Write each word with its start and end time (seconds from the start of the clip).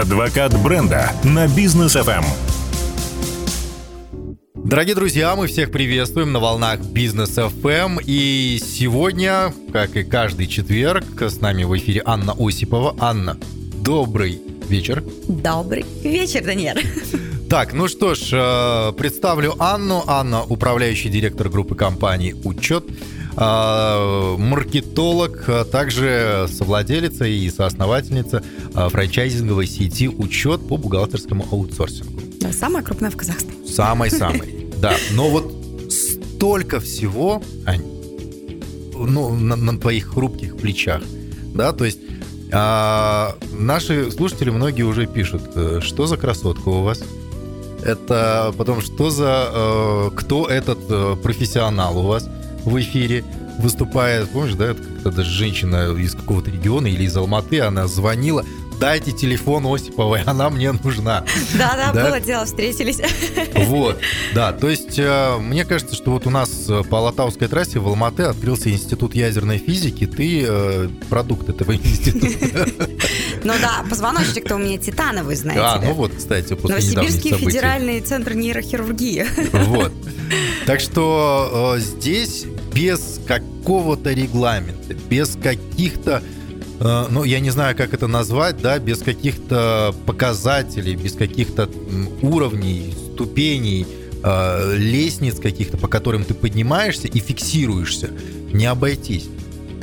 Адвокат 0.00 0.60
бренда 0.60 1.12
на 1.22 1.46
бизнес 1.46 1.94
FM. 1.94 2.24
Дорогие 4.56 4.96
друзья, 4.96 5.36
мы 5.36 5.46
всех 5.46 5.70
приветствуем 5.70 6.32
на 6.32 6.40
волнах 6.40 6.80
Бизнес 6.80 7.38
FM. 7.38 8.02
И 8.04 8.58
сегодня, 8.60 9.54
как 9.72 9.94
и 9.94 10.02
каждый 10.02 10.48
четверг, 10.48 11.22
с 11.22 11.40
нами 11.40 11.62
в 11.62 11.76
эфире 11.76 12.02
Анна 12.04 12.34
Осипова. 12.36 12.96
Анна, 12.98 13.36
добрый 13.84 14.40
вечер. 14.68 15.04
Добрый 15.28 15.86
вечер, 16.02 16.42
Даниэль. 16.42 16.84
Так, 17.48 17.72
ну 17.72 17.86
что 17.86 18.16
ж, 18.16 18.30
э, 18.32 18.92
представлю 18.98 19.54
Анну. 19.60 20.02
Анна, 20.08 20.42
управляющий 20.42 21.08
директор 21.08 21.48
группы 21.48 21.76
компаний 21.76 22.34
«Учет», 22.42 22.84
маркетолог, 23.36 25.44
а 25.48 25.64
также 25.64 26.46
совладелица 26.52 27.24
и 27.24 27.50
соосновательница 27.50 28.42
э, 28.74 28.88
франчайзинговой 28.88 29.66
сети 29.66 30.08
«Учет» 30.08 30.66
по 30.68 30.76
бухгалтерскому 30.76 31.46
аутсорсингу. 31.50 32.20
Да, 32.40 32.52
самая 32.52 32.82
крупная 32.82 33.10
в 33.10 33.16
Казахстане. 33.16 33.66
Самый-самый, 33.66 34.68
да. 34.78 34.94
Но 35.12 35.30
вот 35.30 35.52
столько 35.90 36.80
всего, 36.80 37.42
Ань, 37.66 37.82
ну, 38.94 39.34
на, 39.34 39.56
на 39.56 39.78
твоих 39.78 40.10
хрупких 40.10 40.56
плечах, 40.56 41.02
да, 41.54 41.72
то 41.72 41.84
есть 41.84 41.98
а, 42.52 43.36
наши 43.52 44.12
слушатели 44.12 44.50
многие 44.50 44.82
уже 44.82 45.06
пишут, 45.06 45.42
э, 45.56 45.80
что 45.82 46.06
за 46.06 46.16
красотка 46.16 46.68
у 46.68 46.82
вас? 46.82 47.02
Это 47.82 48.54
потом, 48.56 48.80
что 48.80 49.10
за... 49.10 49.50
Э, 49.52 50.10
кто 50.14 50.46
этот 50.46 50.78
э, 50.88 51.16
профессионал 51.20 51.98
у 51.98 52.02
вас 52.02 52.28
в 52.64 52.80
эфире? 52.80 53.24
Выступает, 53.58 54.28
помнишь, 54.30 54.54
да, 54.54 54.70
это 54.70 55.10
даже 55.10 55.30
женщина 55.30 55.94
из 55.96 56.14
какого-то 56.14 56.50
региона 56.50 56.88
или 56.88 57.04
из 57.04 57.16
Алматы, 57.16 57.60
она 57.60 57.86
звонила, 57.86 58.44
дайте 58.78 59.12
телефон 59.12 59.64
Осиповой, 59.72 60.22
она 60.26 60.50
мне 60.50 60.72
нужна. 60.72 61.24
Да-да, 61.54 61.92
было 61.92 62.20
дело, 62.20 62.44
встретились. 62.44 63.00
Вот, 63.54 63.98
да, 64.34 64.52
то 64.52 64.68
есть 64.68 64.98
э, 64.98 65.36
мне 65.38 65.64
кажется, 65.64 65.94
что 65.94 66.10
вот 66.10 66.26
у 66.26 66.30
нас 66.30 66.66
э, 66.68 66.82
по 66.82 66.98
Алатауской 66.98 67.48
трассе 67.48 67.78
в 67.78 67.88
Алматы 67.88 68.24
открылся 68.24 68.70
институт 68.70 69.14
ядерной 69.14 69.58
физики, 69.58 70.06
ты 70.06 70.44
э, 70.46 70.88
продукт 71.08 71.48
этого 71.48 71.74
института. 71.76 72.68
Ну 73.42 73.52
да, 73.60 73.84
позвоночник-то 73.88 74.56
у 74.56 74.58
меня 74.58 74.78
титановый, 74.78 75.36
знаете 75.36 75.62
А, 75.62 75.80
ну 75.80 75.94
вот, 75.94 76.12
кстати, 76.14 76.54
после 76.54 76.76
Новосибирский 76.76 77.36
федеральный 77.36 78.00
центр 78.00 78.34
нейрохирургии. 78.34 79.26
Вот. 79.52 79.92
Так 80.66 80.80
что 80.80 81.74
э, 81.76 81.80
здесь 81.80 82.46
без 82.74 83.20
какого-то 83.26 84.12
регламента, 84.12 84.94
без 85.10 85.36
каких-то 85.36 86.22
э, 86.80 87.06
ну, 87.10 87.24
я 87.24 87.40
не 87.40 87.50
знаю, 87.50 87.76
как 87.76 87.92
это 87.92 88.06
назвать, 88.06 88.62
да, 88.62 88.78
без 88.78 89.00
каких-то 89.02 89.94
показателей, 90.06 90.96
без 90.96 91.12
каких-то 91.12 91.68
уровней, 92.22 92.94
ступеней, 93.12 93.86
э, 94.22 94.74
лестниц 94.76 95.38
каких-то, 95.38 95.76
по 95.76 95.88
которым 95.88 96.24
ты 96.24 96.32
поднимаешься 96.32 97.08
и 97.08 97.18
фиксируешься, 97.18 98.10
не 98.52 98.64
обойтись. 98.64 99.28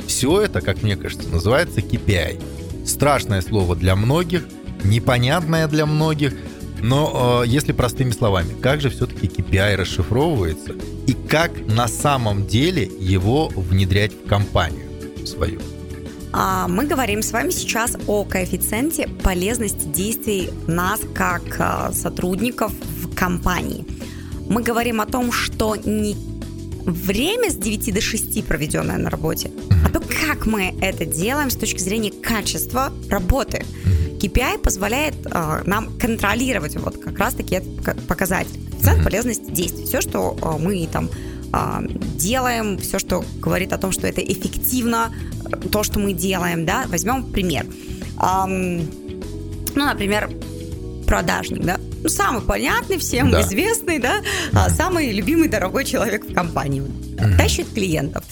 Все 0.08 0.42
это, 0.42 0.60
как 0.60 0.82
мне 0.82 0.96
кажется, 0.96 1.28
называется 1.28 1.80
KPI. 1.80 2.42
Страшное 2.84 3.40
слово 3.40 3.76
для 3.76 3.94
многих, 3.94 4.42
непонятное 4.82 5.68
для 5.68 5.86
многих, 5.86 6.34
но 6.82 7.42
э, 7.44 7.48
если 7.48 7.72
простыми 7.72 8.10
словами, 8.10 8.54
как 8.60 8.80
же 8.80 8.90
все-таки 8.90 9.28
KPI 9.28 9.76
расшифровывается 9.76 10.74
и 11.06 11.12
как 11.12 11.52
на 11.66 11.86
самом 11.86 12.46
деле 12.46 12.90
его 12.98 13.48
внедрять 13.54 14.12
в 14.12 14.26
компанию 14.26 14.86
свою? 15.24 15.60
А, 16.32 16.66
Мы 16.66 16.86
говорим 16.86 17.22
с 17.22 17.30
вами 17.30 17.50
сейчас 17.50 17.96
о 18.06 18.24
коэффициенте 18.24 19.06
полезности 19.22 19.86
действий 19.86 20.50
нас 20.66 21.00
как 21.14 21.42
а, 21.60 21.92
сотрудников 21.92 22.72
в 22.72 23.14
компании. 23.14 23.86
Мы 24.48 24.62
говорим 24.62 25.00
о 25.00 25.06
том, 25.06 25.30
что 25.30 25.76
не 25.76 26.16
время 26.84 27.50
с 27.50 27.54
9 27.54 27.94
до 27.94 28.00
6 28.00 28.44
проведенное 28.44 28.98
на 28.98 29.08
работе, 29.08 29.52
а 29.86 29.90
то, 29.90 30.00
как 30.00 30.46
мы 30.46 30.74
это 30.80 31.04
делаем 31.04 31.48
с 31.50 31.56
точки 31.56 31.78
зрения 31.78 32.10
качества 32.10 32.92
работы. 33.08 33.64
KPI 34.22 34.58
позволяет 34.58 35.14
а, 35.30 35.62
нам 35.64 35.98
контролировать 35.98 36.76
вот 36.76 36.96
как 36.98 37.18
раз-таки 37.18 37.56
этот 37.56 37.76
пока- 37.78 37.94
показатель. 38.08 38.60
Коэффициент 38.70 39.04
полезности 39.04 39.50
действий. 39.50 39.84
Все, 39.84 40.00
что 40.00 40.36
а, 40.40 40.58
мы 40.58 40.88
там 40.90 41.10
а, 41.52 41.82
делаем, 42.16 42.78
все, 42.78 42.98
что 42.98 43.24
говорит 43.40 43.72
о 43.72 43.78
том, 43.78 43.90
что 43.92 44.06
это 44.06 44.20
эффективно, 44.20 45.12
э, 45.44 45.56
то, 45.68 45.82
что 45.82 45.98
мы 45.98 46.12
делаем, 46.12 46.64
да, 46.64 46.84
возьмем 46.88 47.24
пример. 47.32 47.66
Ам, 48.16 48.78
ну, 49.74 49.84
например, 49.84 50.30
продажник, 51.06 51.62
да, 51.64 51.78
ну, 52.02 52.08
самый 52.08 52.42
понятный, 52.42 52.98
всем 52.98 53.30
Да. 53.30 53.42
известный, 53.42 53.98
да, 53.98 54.22
а, 54.52 54.70
самый 54.70 55.12
любимый, 55.12 55.48
дорогой 55.48 55.84
человек 55.84 56.24
в 56.24 56.32
компании. 56.32 56.82
Тащит 57.38 57.68
клиентов. 57.72 58.24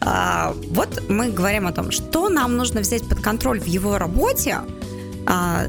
А, 0.00 0.54
вот 0.70 1.02
мы 1.08 1.30
говорим 1.30 1.66
о 1.66 1.72
том, 1.72 1.90
что 1.90 2.28
нам 2.28 2.56
нужно 2.56 2.80
взять 2.80 3.08
под 3.08 3.20
контроль 3.20 3.60
в 3.60 3.66
его 3.66 3.98
работе, 3.98 4.58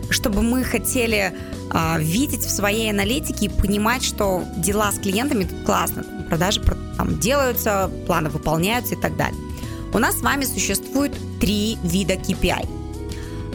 чтобы 0.09 0.41
мы 0.41 0.63
хотели 0.63 1.33
а, 1.69 1.97
видеть 1.99 2.41
в 2.45 2.49
своей 2.49 2.89
аналитике 2.89 3.45
и 3.45 3.49
понимать, 3.49 4.03
что 4.03 4.43
дела 4.57 4.91
с 4.91 4.99
клиентами 4.99 5.43
тут 5.45 5.63
классно, 5.65 6.03
продажи 6.29 6.59
про- 6.61 6.77
там, 6.97 7.19
делаются, 7.19 7.89
планы 8.07 8.29
выполняются 8.29 8.95
и 8.95 8.97
так 8.97 9.15
далее. 9.17 9.39
У 9.93 9.99
нас 9.99 10.17
с 10.19 10.21
вами 10.21 10.45
существует 10.45 11.13
три 11.39 11.77
вида 11.83 12.15
KPI. 12.15 12.67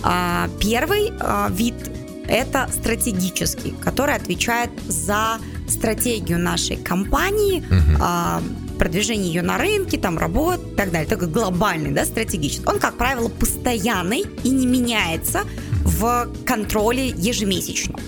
А, 0.03 0.49
Первый 0.61 1.13
а, 1.21 1.49
вид– 1.51 1.75
это 2.29 2.69
стратегический, 2.73 3.73
который 3.81 4.15
отвечает 4.15 4.71
за 4.87 5.39
стратегию 5.69 6.39
нашей 6.39 6.77
компании, 6.77 7.65
а, 8.01 8.43
продвижение 8.79 9.27
ее 9.27 9.43
на 9.43 9.59
рынке, 9.59 9.99
там, 9.99 10.19
работ 10.19 10.61
и 10.73 10.77
так 10.77 10.93
далее. 10.93 11.09
Такой 11.09 11.27
глобальный, 11.29 11.91
да, 11.91 12.05
стратегический. 12.05 12.65
Он, 12.67 12.79
как 12.79 12.97
правило, 12.97 13.29
постоянный 13.29 14.25
и 14.45 14.51
не 14.51 14.67
меняется 14.67 15.43
в 15.89 16.29
контроле 16.45 17.09
ежемесячно. 17.09 17.99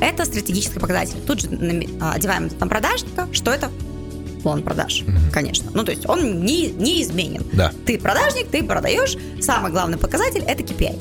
Это 0.00 0.24
стратегический 0.24 0.78
показатель. 0.78 1.16
Тут 1.26 1.40
же 1.40 1.48
а, 2.00 2.12
одеваем 2.12 2.48
там 2.50 2.68
продажника. 2.68 3.28
Что 3.32 3.50
это? 3.50 3.70
План 4.42 4.62
продаж, 4.62 5.04
конечно. 5.32 5.70
Ну, 5.74 5.84
то 5.84 5.90
есть 5.90 6.08
он 6.08 6.42
не, 6.42 6.70
неизменен. 6.70 7.44
Да. 7.52 7.72
Ты 7.84 7.98
продажник, 7.98 8.48
ты 8.48 8.62
продаешь. 8.62 9.16
Самый 9.40 9.70
главный 9.70 9.98
показатель– 9.98 10.42
это 10.46 10.62
KPI. 10.62 10.98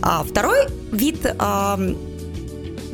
А, 0.00 0.24
второй 0.24 0.68
вид 0.92 1.26
ам, 1.38 1.96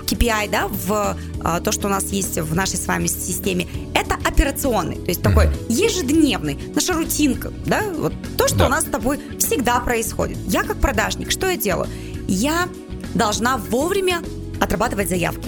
KPI, 0.06 0.50
да, 0.50 0.68
в 0.68 1.16
а, 1.42 1.60
то, 1.60 1.72
что 1.72 1.88
у 1.88 1.90
нас 1.90 2.04
есть 2.12 2.38
в 2.38 2.54
нашей 2.54 2.76
с 2.76 2.86
вами 2.86 3.06
системе, 3.06 3.66
это 3.94 4.14
операционный, 4.24 4.96
то 4.96 5.08
есть 5.08 5.22
такой 5.22 5.48
ежедневный, 5.68 6.58
наша 6.74 6.92
рутинка, 6.94 7.52
да, 7.66 7.82
вот 7.96 8.12
то, 8.36 8.48
что 8.48 8.58
Да. 8.58 8.66
у 8.66 8.68
нас 8.68 8.84
с 8.84 8.86
тобой 8.88 9.18
всегда 9.38 9.80
происходит. 9.80 10.38
Я 10.46 10.62
как 10.62 10.78
продажник, 10.78 11.30
что 11.30 11.48
я 11.48 11.56
делаю? 11.56 11.88
Я 12.28 12.68
должна 13.14 13.56
вовремя 13.58 14.22
отрабатывать 14.60 15.08
заявки. 15.08 15.46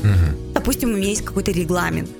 Допустим, 0.54 0.90
у 0.90 0.96
меня 0.96 1.08
есть 1.08 1.24
какой-то 1.24 1.50
регламент. 1.50 2.10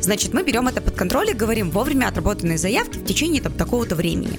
Значит, 0.00 0.32
мы 0.34 0.42
берем 0.44 0.68
это 0.68 0.80
под 0.80 0.94
контроль 0.94 1.30
и 1.30 1.34
говорим 1.34 1.70
вовремя 1.70 2.06
отработанные 2.08 2.58
заявки 2.58 2.98
в 2.98 3.04
течение 3.04 3.42
там, 3.42 3.52
такого-то 3.52 3.96
времени. 3.96 4.38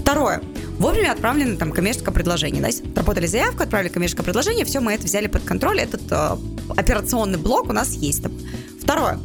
Второе. 0.00 0.42
Вовремя 0.78 1.12
отправлено 1.12 1.56
там 1.56 1.72
коммерческое 1.72 2.12
предложение. 2.14 2.62
Да? 2.62 2.68
Отработали 2.90 3.26
заявку, 3.26 3.62
отправили 3.62 3.88
коммерческое 3.88 4.24
предложение, 4.24 4.64
все, 4.66 4.80
мы 4.80 4.92
это 4.92 5.04
взяли 5.04 5.26
под 5.26 5.42
контроль. 5.44 5.80
Этот 5.80 6.02
э, 6.10 6.36
операционный 6.76 7.38
блок 7.38 7.68
у 7.68 7.72
нас 7.72 7.92
есть. 7.94 8.22
Там. 8.22 8.32
Второе. 8.80 9.18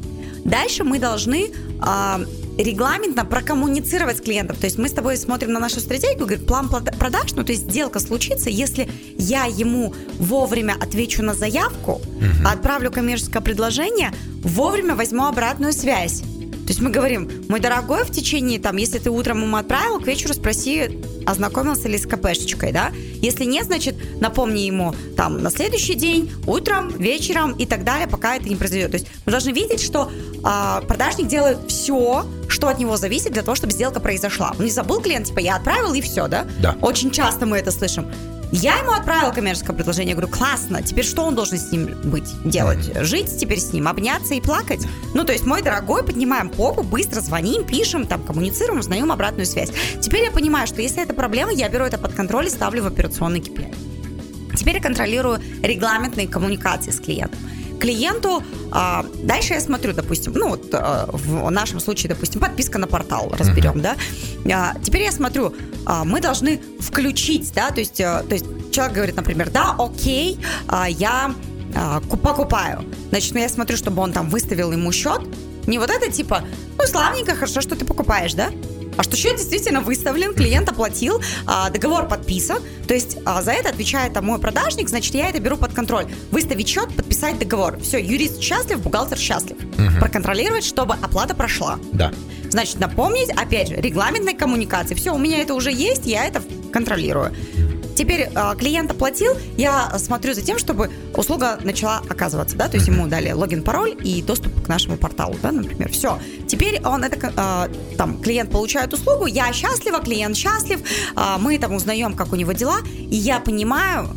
Дальше 0.44 0.84
мы 0.84 1.00
должны 1.00 1.52
а, 1.80 2.22
регламентно 2.58 3.26
прокоммуницировать 3.26 4.18
с 4.18 4.22
клиентом. 4.22 4.56
То 4.58 4.66
есть 4.66 4.78
мы 4.78 4.90
с 4.90 4.94
тобой 4.94 5.18
смотрим 5.18 5.52
на 5.54 5.60
нашу 5.60 5.80
стратегию, 5.80 6.26
говорим, 6.26 6.46
план 6.46 6.70
продаж, 6.70 7.34
ну 7.34 7.44
то 7.44 7.52
есть 7.52 7.70
сделка 7.70 8.00
случится, 8.00 8.50
если 8.50 8.90
я 9.18 9.46
ему 9.46 9.94
вовремя 10.20 10.76
отвечу 10.80 11.24
на 11.24 11.34
заявку, 11.34 12.02
отправлю 12.46 12.92
коммерческое 12.92 13.42
предложение, 13.42 14.12
вовремя 14.44 14.96
возьму 14.96 15.26
обратную 15.26 15.74
связь. 15.74 16.24
То 16.72 16.74
есть 16.74 16.82
мы 16.82 16.90
говорим, 16.90 17.30
мой 17.50 17.60
дорогой, 17.60 18.06
в 18.06 18.12
течение, 18.12 18.58
там, 18.58 18.78
если 18.78 18.98
ты 18.98 19.10
утром 19.10 19.42
ему 19.42 19.58
отправил, 19.58 20.00
к 20.00 20.08
вечеру 20.08 20.34
спроси, 20.34 21.02
ознакомился 21.26 21.90
ли 21.90 21.98
с 21.98 22.08
КПшечкой, 22.08 22.72
да? 22.72 22.94
Если 23.22 23.44
нет, 23.44 23.66
значит, 23.66 24.22
напомни 24.22 24.62
ему 24.62 24.96
там 25.18 25.44
на 25.44 25.50
следующий 25.50 25.96
день, 25.96 26.32
утром, 26.48 26.88
вечером 26.98 27.52
и 27.52 27.66
так 27.66 27.84
далее, 27.84 28.08
пока 28.08 28.38
это 28.38 28.48
не 28.48 28.56
произойдет. 28.56 28.92
То 28.92 29.00
есть 29.00 29.08
мы 29.26 29.34
должны 29.34 29.50
видеть, 29.50 29.82
что 29.82 30.10
а, 30.46 30.80
продажник 30.88 31.28
делает 31.28 31.58
все, 31.68 32.26
что 32.48 32.70
от 32.70 32.80
него 32.80 32.96
зависит 32.96 33.34
для 33.34 33.42
того, 33.42 33.56
чтобы 33.56 33.74
сделка 33.74 34.00
произошла. 34.00 34.56
Он 34.58 34.64
не 34.64 34.72
забыл 34.72 35.02
клиент, 35.02 35.28
типа, 35.28 35.40
я 35.40 35.58
отправил 35.58 35.92
и 35.92 36.00
все, 36.00 36.30
да? 36.30 36.48
Да. 36.62 36.78
Очень 36.82 37.12
часто 37.12 37.46
мы 37.46 37.58
это 37.58 37.72
слышим. 37.72 38.06
Я 38.52 38.80
ему 38.80 38.92
отправила 38.92 39.32
коммерческое 39.32 39.74
предложение, 39.74 40.14
говорю, 40.14 40.30
классно, 40.30 40.82
теперь 40.82 41.06
что 41.06 41.24
он 41.24 41.36
должен 41.36 41.58
с 41.58 41.72
ним 41.72 41.90
быть, 42.04 42.30
делать? 42.44 42.92
Жить 43.02 43.38
теперь 43.38 43.60
с 43.60 43.72
ним, 43.72 43.88
обняться 43.88 44.34
и 44.34 44.42
плакать? 44.42 44.86
Ну, 45.14 45.24
то 45.24 45.32
есть, 45.32 45.46
мой 45.46 45.62
дорогой, 45.62 46.04
поднимаем 46.04 46.50
попу, 46.50 46.84
быстро 46.84 47.22
звоним, 47.22 47.64
пишем, 47.64 48.06
там, 48.06 48.24
коммуницируем, 48.24 48.80
узнаем 48.80 49.10
обратную 49.10 49.46
связь. 49.46 49.72
Теперь 50.02 50.26
я 50.26 50.32
понимаю, 50.32 50.68
что 50.68 50.82
если 50.82 51.02
это 51.02 51.14
проблема, 51.14 51.54
я 51.54 51.70
беру 51.70 51.86
это 51.86 51.98
под 51.98 52.14
контроль 52.14 52.48
и 52.48 52.50
ставлю 52.50 52.84
в 52.84 52.88
операционный 52.88 53.40
KPI. 53.40 54.58
Теперь 54.58 54.76
я 54.76 54.82
контролирую 54.82 55.40
регламентные 55.64 56.28
коммуникации 56.28 56.92
с 56.92 57.00
клиентом 57.00 57.40
клиенту. 57.82 58.44
А, 58.72 59.06
дальше 59.24 59.54
я 59.54 59.60
смотрю, 59.60 59.94
допустим, 59.94 60.34
ну 60.34 60.50
вот 60.50 60.74
а, 60.74 61.10
в 61.12 61.50
нашем 61.50 61.80
случае, 61.80 62.10
допустим, 62.10 62.40
подписка 62.40 62.78
на 62.78 62.88
портал, 62.88 63.34
разберем, 63.38 63.78
uh-huh. 63.78 63.96
да. 64.46 64.54
А, 64.54 64.76
теперь 64.84 65.02
я 65.02 65.12
смотрю, 65.12 65.54
а, 65.86 66.06
мы 66.06 66.22
должны 66.22 66.62
включить, 66.80 67.52
да, 67.54 67.72
то 67.72 67.80
есть, 67.80 68.00
а, 68.00 68.24
то 68.24 68.36
есть 68.36 68.46
человек 68.72 68.96
говорит, 68.96 69.16
например, 69.16 69.50
да, 69.50 69.76
окей, 69.78 70.40
а, 70.68 70.88
я 70.88 71.34
а, 71.76 72.00
покупаю. 72.02 72.86
Значит, 73.10 73.34
ну 73.34 73.40
я 73.40 73.50
смотрю, 73.50 73.78
чтобы 73.78 74.02
он 74.02 74.14
там 74.14 74.30
выставил 74.30 74.72
ему 74.72 74.92
счет. 74.92 75.22
Не 75.68 75.80
вот 75.80 75.90
это 75.90 76.12
типа, 76.12 76.44
ну 76.78 76.88
славненько, 76.88 77.36
хорошо, 77.36 77.62
что 77.62 77.76
ты 77.76 77.86
покупаешь, 77.86 78.34
да? 78.34 78.52
А 78.98 79.04
что 79.04 79.16
счет 79.16 79.38
действительно 79.38 79.82
выставлен, 79.82 80.34
клиент 80.34 80.70
оплатил, 80.70 81.22
а, 81.46 81.70
договор 81.70 82.08
подписан, 82.08 82.58
то 82.88 82.94
есть 82.94 83.18
а, 83.26 83.42
за 83.42 83.52
это 83.52 83.70
отвечает 83.70 84.20
мой 84.22 84.40
продажник, 84.40 84.90
значит, 84.90 85.16
я 85.16 85.30
это 85.30 85.40
беру 85.40 85.58
под 85.58 85.74
контроль. 85.74 86.08
Выставить 86.32 86.68
счет, 86.68 86.94
подписать 86.96 87.40
договор. 87.40 87.80
Все, 87.80 88.00
юрист 88.00 88.42
счастлив, 88.42 88.82
бухгалтер 88.82 89.18
счастлив. 89.18 89.58
Угу. 89.58 90.00
Проконтролировать, 90.00 90.66
чтобы 90.66 90.96
оплата 90.96 91.34
прошла. 91.36 91.80
Да. 91.94 92.12
Значит, 92.50 92.80
напомнить, 92.80 93.30
опять 93.30 93.70
же, 93.70 93.76
регламентной 93.76 94.34
коммуникации. 94.34 94.94
Все, 94.94 95.14
у 95.14 95.18
меня 95.18 95.42
это 95.42 95.54
уже 95.54 95.72
есть, 95.72 96.06
я 96.06 96.26
это 96.26 96.42
контролирую. 96.72 97.34
Теперь 97.96 98.30
э, 98.34 98.56
клиент 98.58 98.92
оплатил, 98.92 99.34
я 99.58 99.92
смотрю 99.98 100.34
за 100.34 100.42
тем, 100.42 100.58
чтобы 100.58 100.90
услуга 101.16 101.60
начала 101.64 102.02
оказываться, 102.10 102.56
да, 102.56 102.68
то 102.68 102.78
есть 102.78 102.88
ему 102.88 103.08
дали 103.08 103.32
логин, 103.32 103.64
пароль 103.64 103.96
и 104.04 104.22
доступ 104.22 104.64
к 104.64 104.68
нашему 104.68 104.98
порталу, 104.98 105.36
да, 105.42 105.52
например. 105.52 105.92
Все. 105.92 106.20
Теперь 106.48 106.82
он 106.84 107.04
это, 107.04 107.32
э, 107.36 107.96
там, 107.98 108.22
клиент 108.22 108.52
получает 108.52 108.94
услугу, 108.94 109.26
я 109.26 109.52
счастлива, 109.54 110.00
клиент 110.00 110.36
счастлив, 110.36 110.82
э, 111.16 111.22
мы 111.40 111.58
там 111.60 111.76
узнаем, 111.76 112.14
как 112.14 112.34
у 112.34 112.36
него 112.36 112.54
дела, 112.54 112.78
и 112.98 113.16
я 113.16 113.40
понимаю, 113.40 114.10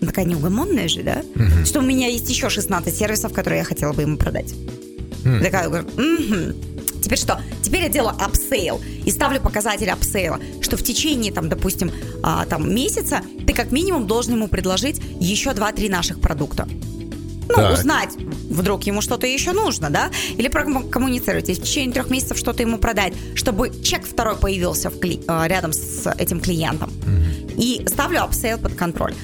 такая 0.00 0.24
неугомонная 0.24 0.88
же, 0.88 1.02
да, 1.02 1.22
угу. 1.34 1.64
что 1.64 1.80
у 1.80 1.82
меня 1.82 2.08
есть 2.08 2.28
еще 2.28 2.48
16 2.48 2.96
сервисов, 2.96 3.32
которые 3.32 3.58
я 3.58 3.64
хотела 3.64 3.92
бы 3.92 4.02
ему 4.02 4.16
продать. 4.16 4.54
Такая, 5.42 5.68
говорю, 5.68 5.84
угу. 5.84 6.54
Теперь 7.08 7.18
что? 7.18 7.40
Теперь 7.62 7.82
я 7.84 7.88
делаю 7.88 8.14
upsell 8.20 8.82
и 9.06 9.10
ставлю 9.10 9.40
показатель 9.40 9.88
upsell 9.88 10.25
а, 10.25 10.38
что 10.60 10.76
в 10.76 10.82
течение, 10.82 11.32
там, 11.32 11.48
допустим, 11.48 11.90
а, 12.22 12.44
там, 12.44 12.70
месяца 12.74 13.22
ты 13.46 13.54
как 13.54 13.72
минимум 13.72 14.06
должен 14.06 14.34
ему 14.34 14.46
предложить 14.46 15.00
еще 15.18 15.50
2-3 15.50 15.88
наших 15.88 16.20
продукта. 16.20 16.68
Ну, 17.48 17.54
так. 17.54 17.78
узнать, 17.78 18.10
вдруг 18.50 18.82
ему 18.82 19.00
что-то 19.00 19.26
еще 19.26 19.52
нужно, 19.52 19.88
да? 19.88 20.10
Или 20.36 20.48
прокоммуницировать, 20.48 21.48
если 21.48 21.62
в 21.62 21.64
течение 21.64 21.94
трех 21.94 22.10
месяцев 22.10 22.36
что-то 22.36 22.62
ему 22.62 22.76
продать, 22.76 23.14
чтобы 23.34 23.72
чек 23.82 24.04
второй 24.04 24.36
появился 24.36 24.90
в 24.90 24.98
кли- 24.98 25.24
а, 25.26 25.48
рядом 25.48 25.72
с 25.72 26.06
этим 26.18 26.40
клиентом. 26.40 26.90
Угу. 26.90 27.54
И 27.56 27.86
ставлю 27.86 28.22
upsell 28.22 28.58
под 28.58 28.74
контроль. 28.74 29.14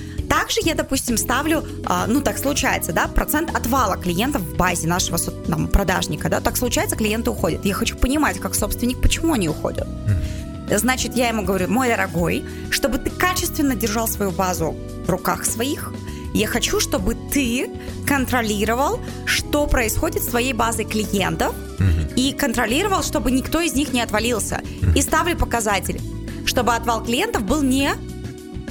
Также 0.45 0.61
я, 0.63 0.75
допустим, 0.75 1.17
ставлю, 1.17 1.65
а, 1.87 2.07
ну 2.07 2.21
так 2.21 2.37
случается, 2.37 2.93
да, 2.93 3.09
процент 3.09 3.57
отвала 3.57 3.97
клиентов 3.97 4.43
в 4.43 4.57
базе 4.57 4.87
нашего 4.87 5.19
там, 5.19 5.69
продажника, 5.69 6.29
да, 6.29 6.41
так 6.41 6.59
случается, 6.59 6.97
клиенты 6.97 7.31
уходят. 7.31 7.65
Я 7.65 7.73
хочу 7.73 7.97
понимать, 7.97 8.39
как 8.39 8.55
собственник, 8.55 9.01
почему 9.01 9.33
они 9.33 9.49
уходят. 9.49 9.89
Значит, 10.69 11.17
я 11.17 11.29
ему 11.29 11.45
говорю, 11.45 11.69
мой 11.69 11.89
дорогой, 11.89 12.45
чтобы 12.69 12.99
ты 12.99 13.09
качественно 13.09 13.75
держал 13.75 14.07
свою 14.07 14.33
базу 14.33 14.77
в 15.07 15.09
руках 15.09 15.47
своих, 15.47 15.95
я 16.35 16.47
хочу, 16.47 16.79
чтобы 16.79 17.17
ты 17.33 17.71
контролировал, 18.07 19.01
что 19.25 19.67
происходит 19.67 20.23
с 20.25 20.27
твоей 20.27 20.53
базой 20.53 20.85
клиентов, 20.85 21.55
mm-hmm. 21.79 22.15
и 22.17 22.33
контролировал, 22.35 23.03
чтобы 23.03 23.31
никто 23.31 23.63
из 23.63 23.73
них 23.73 23.95
не 23.95 24.03
отвалился. 24.03 24.57
Mm-hmm. 24.57 24.99
И 24.99 25.01
ставлю 25.01 25.39
показатель, 25.39 26.03
чтобы 26.45 26.75
отвал 26.75 27.03
клиентов 27.03 27.45
был 27.45 27.63
не 27.63 27.93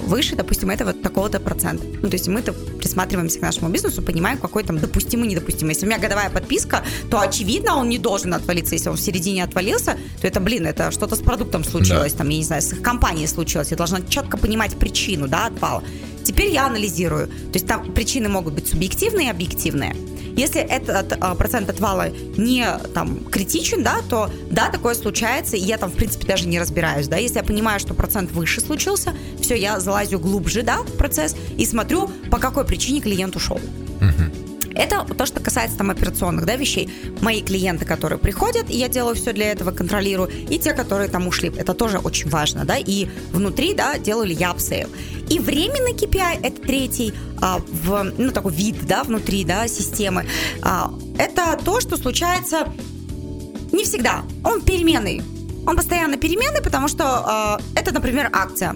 выше, 0.04 0.36
допустим, 0.36 0.70
этого 0.70 0.94
такого-то 0.94 1.40
процента. 1.40 1.86
Ну, 2.02 2.10
то 2.10 2.16
есть 2.16 2.28
мы-то 2.28 2.54
присматриваемся 2.54 3.40
к 3.40 3.42
нашему 3.42 3.70
бизнесу, 3.70 4.02
понимаем, 4.02 4.38
какой 4.38 4.64
там 4.64 4.78
допустимый, 4.78 5.28
недопустимый. 5.28 5.74
Если 5.74 5.86
у 5.86 5.90
меня 5.90 6.00
годовая 6.00 6.30
подписка, 6.30 6.84
то, 7.10 7.20
очевидно, 7.20 7.78
он 7.78 7.90
не 7.90 7.98
должен 7.98 8.34
отвалиться. 8.34 8.76
Если 8.76 8.90
он 8.90 8.98
в 8.98 9.02
середине 9.02 9.44
отвалился, 9.44 9.98
то 10.22 10.28
это, 10.28 10.40
блин, 10.40 10.66
это 10.66 10.92
что-то 10.92 11.16
с 11.16 11.20
продуктом 11.20 11.64
случилось, 11.64 12.14
да. 12.14 12.20
там, 12.20 12.30
я 12.30 12.38
не 12.38 12.44
знаю, 12.44 12.62
с 12.62 12.72
их 12.74 12.82
компанией 12.82 13.28
случилось. 13.28 13.72
Я 13.72 13.78
должна 13.78 14.02
четко 14.02 14.38
понимать 14.38 14.76
причину, 14.76 15.28
да, 15.28 15.48
отвала. 15.48 15.84
Теперь 16.24 16.52
я 16.52 16.66
анализирую. 16.68 17.28
То 17.28 17.54
есть 17.54 17.68
там 17.68 17.92
причины 17.94 18.30
могут 18.30 18.54
быть 18.54 18.68
субъективные 18.68 19.28
и 19.28 19.30
объективные. 19.30 19.96
Если 20.36 20.62
этот 20.62 21.14
а, 21.20 21.36
процент 21.36 21.70
отвала 21.70 22.10
не 22.38 22.66
там 22.94 23.24
критичен, 23.25 23.84
да, 23.84 23.98
то 24.10 24.31
да, 24.50 24.70
такое 24.70 24.96
случается, 24.96 25.56
и 25.56 25.60
я 25.60 25.78
там, 25.78 25.92
в 25.92 25.96
принципе, 25.96 26.25
даже 26.25 26.48
не 26.48 26.60
разбираюсь, 26.60 27.08
да. 27.08 27.18
Если 27.18 27.38
я 27.38 27.44
понимаю, 27.44 27.80
что 27.80 27.94
процент 27.94 28.31
выше 28.31 28.62
случился, 28.62 29.14
все, 29.40 29.56
я 29.56 29.80
залазю 29.80 30.20
глубже, 30.20 30.64
да, 30.64 30.80
в 30.80 30.98
процесс 30.98 31.36
и 31.58 31.66
смотрю, 31.66 32.10
по 32.31 32.40
какой 32.40 32.66
причине 32.66 33.00
клиент 33.02 33.36
ушел. 33.36 33.60
Это 34.75 35.06
то, 35.06 35.25
что 35.25 35.40
касается 35.40 35.78
там 35.78 35.92
операционных 35.92 36.46
да, 36.46 36.56
вещей. 36.56 36.90
Мои 37.22 37.42
клиенты, 37.42 37.86
которые 37.86 38.18
приходят, 38.18 38.70
и 38.70 38.78
я 38.78 38.90
делаю 38.90 39.16
все 39.16 39.31
для 39.31 39.52
этого, 39.52 39.72
контролирую, 39.72 40.31
и 40.50 40.58
те, 40.58 40.74
которые 40.74 41.10
там 41.10 41.28
ушли. 41.28 41.52
Это 41.56 41.74
тоже 41.74 42.00
очень 42.00 42.30
важно, 42.30 42.66
да, 42.66 42.78
и 42.78 43.08
внутри, 43.31 43.74
да, 43.75 43.98
делаю 44.00 44.28
ли 44.28 44.34
я 44.34 44.52
upsell. 44.52 44.90
И 45.34 45.40
временный 45.40 45.94
KPI, 45.94 46.42
это 46.44 46.62
третий, 46.62 47.12
а, 47.42 47.58
в, 47.58 48.04
ну, 48.20 48.32
такой 48.32 48.54
вид, 48.54 48.86
да, 48.86 49.04
внутри, 49.04 49.44
да, 49.44 49.68
системы. 49.68 50.28
А, 50.62 50.94
это 51.18 51.60
то, 51.66 51.82
что 51.82 51.98
случается 51.98 52.72
не 53.72 53.84
всегда. 53.84 54.22
Он 54.44 54.62
переменный. 54.62 55.24
Он 55.66 55.76
постоянно 55.76 56.18
переменный, 56.18 56.62
потому 56.62 56.88
что 56.88 57.04
а, 57.06 57.60
это, 57.76 57.92
например, 57.92 58.30
акция. 58.32 58.76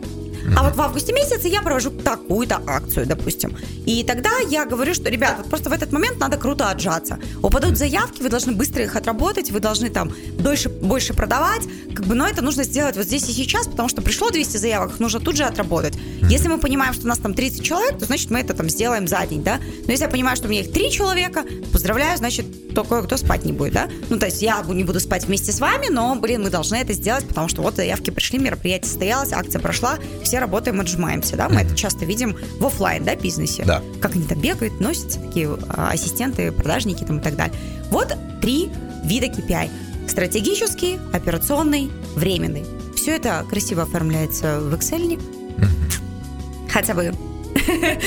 А 0.55 0.63
вот 0.63 0.75
в 0.75 0.81
августе 0.81 1.13
месяце 1.13 1.47
я 1.47 1.61
провожу 1.61 1.89
такую-то 1.89 2.61
акцию, 2.65 3.05
допустим. 3.05 3.55
И 3.85 4.03
тогда 4.03 4.29
я 4.49 4.65
говорю, 4.65 4.93
что, 4.93 5.09
ребята, 5.09 5.43
просто 5.43 5.69
в 5.69 5.73
этот 5.73 5.91
момент 5.91 6.19
надо 6.19 6.37
круто 6.37 6.69
отжаться. 6.69 7.19
Упадут 7.41 7.77
заявки, 7.77 8.21
вы 8.21 8.29
должны 8.29 8.53
быстро 8.53 8.83
их 8.83 8.95
отработать, 8.95 9.51
вы 9.51 9.59
должны 9.59 9.89
там 9.89 10.11
дольше, 10.39 10.69
больше 10.69 11.13
продавать, 11.13 11.63
как 11.95 12.05
бы, 12.05 12.15
но 12.15 12.27
это 12.27 12.41
нужно 12.41 12.63
сделать 12.63 12.95
вот 12.95 13.05
здесь 13.05 13.27
и 13.29 13.33
сейчас, 13.33 13.67
потому 13.67 13.89
что 13.89 14.01
пришло 14.01 14.29
200 14.29 14.57
заявок, 14.57 14.91
их 14.93 14.99
нужно 14.99 15.19
тут 15.19 15.35
же 15.35 15.43
отработать. 15.43 15.95
Если 16.29 16.47
мы 16.47 16.59
понимаем, 16.59 16.93
что 16.93 17.05
у 17.05 17.07
нас 17.07 17.17
там 17.17 17.33
30 17.33 17.63
человек, 17.63 17.99
то 17.99 18.05
значит 18.05 18.29
мы 18.29 18.39
это 18.39 18.53
там 18.53 18.69
сделаем 18.69 19.07
за 19.07 19.25
день, 19.25 19.43
да. 19.43 19.59
Но 19.85 19.91
если 19.91 20.05
я 20.05 20.09
понимаю, 20.09 20.37
что 20.37 20.47
у 20.47 20.49
меня 20.49 20.61
их 20.61 20.71
3 20.71 20.91
человека, 20.91 21.45
поздравляю, 21.71 22.17
значит, 22.17 22.73
то 22.73 22.83
кое-кто 22.83 23.17
спать 23.17 23.45
не 23.45 23.53
будет, 23.53 23.73
да. 23.73 23.89
Ну, 24.09 24.19
то 24.19 24.27
есть 24.27 24.41
я 24.41 24.63
не 24.67 24.83
буду 24.83 24.99
спать 24.99 25.25
вместе 25.25 25.51
с 25.51 25.59
вами, 25.59 25.87
но, 25.89 26.15
блин, 26.15 26.43
мы 26.43 26.49
должны 26.49 26.75
это 26.75 26.93
сделать, 26.93 27.27
потому 27.27 27.47
что 27.47 27.61
вот 27.61 27.75
заявки 27.75 28.11
пришли, 28.11 28.39
мероприятие 28.39 28.87
состоялось, 28.87 29.33
акция 29.33 29.59
прошла, 29.59 29.97
все 30.23 30.36
все 30.37 30.41
работаем, 30.41 30.79
отжимаемся, 30.79 31.35
да, 31.35 31.49
мы 31.49 31.55
mm-hmm. 31.55 31.65
это 31.65 31.75
часто 31.75 32.05
видим 32.05 32.37
в 32.59 32.65
офлайн, 32.67 33.03
да, 33.03 33.15
бизнесе. 33.15 33.63
Да. 33.65 33.81
Как 33.99 34.13
они 34.15 34.23
там 34.23 34.39
бегают, 34.39 34.79
носятся, 34.79 35.19
такие 35.19 35.57
а, 35.69 35.89
ассистенты, 35.89 36.51
продажники 36.51 37.03
там 37.03 37.17
и 37.17 37.21
так 37.21 37.35
далее. 37.35 37.57
Вот 37.89 38.15
три 38.39 38.69
вида 39.03 39.27
KPI. 39.27 39.69
Стратегический, 40.07 40.99
операционный, 41.11 41.89
временный. 42.15 42.65
Все 42.95 43.15
это 43.15 43.43
красиво 43.49 43.81
оформляется 43.81 44.59
в 44.59 44.75
Excel. 44.75 45.17
Mm-hmm. 45.17 46.69
Хотя 46.69 46.93
бы 46.93 47.11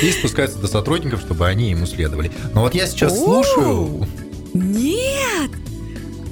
и 0.00 0.12
спускается 0.12 0.58
до 0.58 0.68
сотрудников, 0.68 1.20
чтобы 1.22 1.48
они 1.48 1.70
ему 1.70 1.84
следовали. 1.84 2.30
Но 2.54 2.60
вот 2.60 2.76
я 2.76 2.86
сейчас 2.86 3.18
слушаю... 3.18 4.06
Нет! 4.54 5.50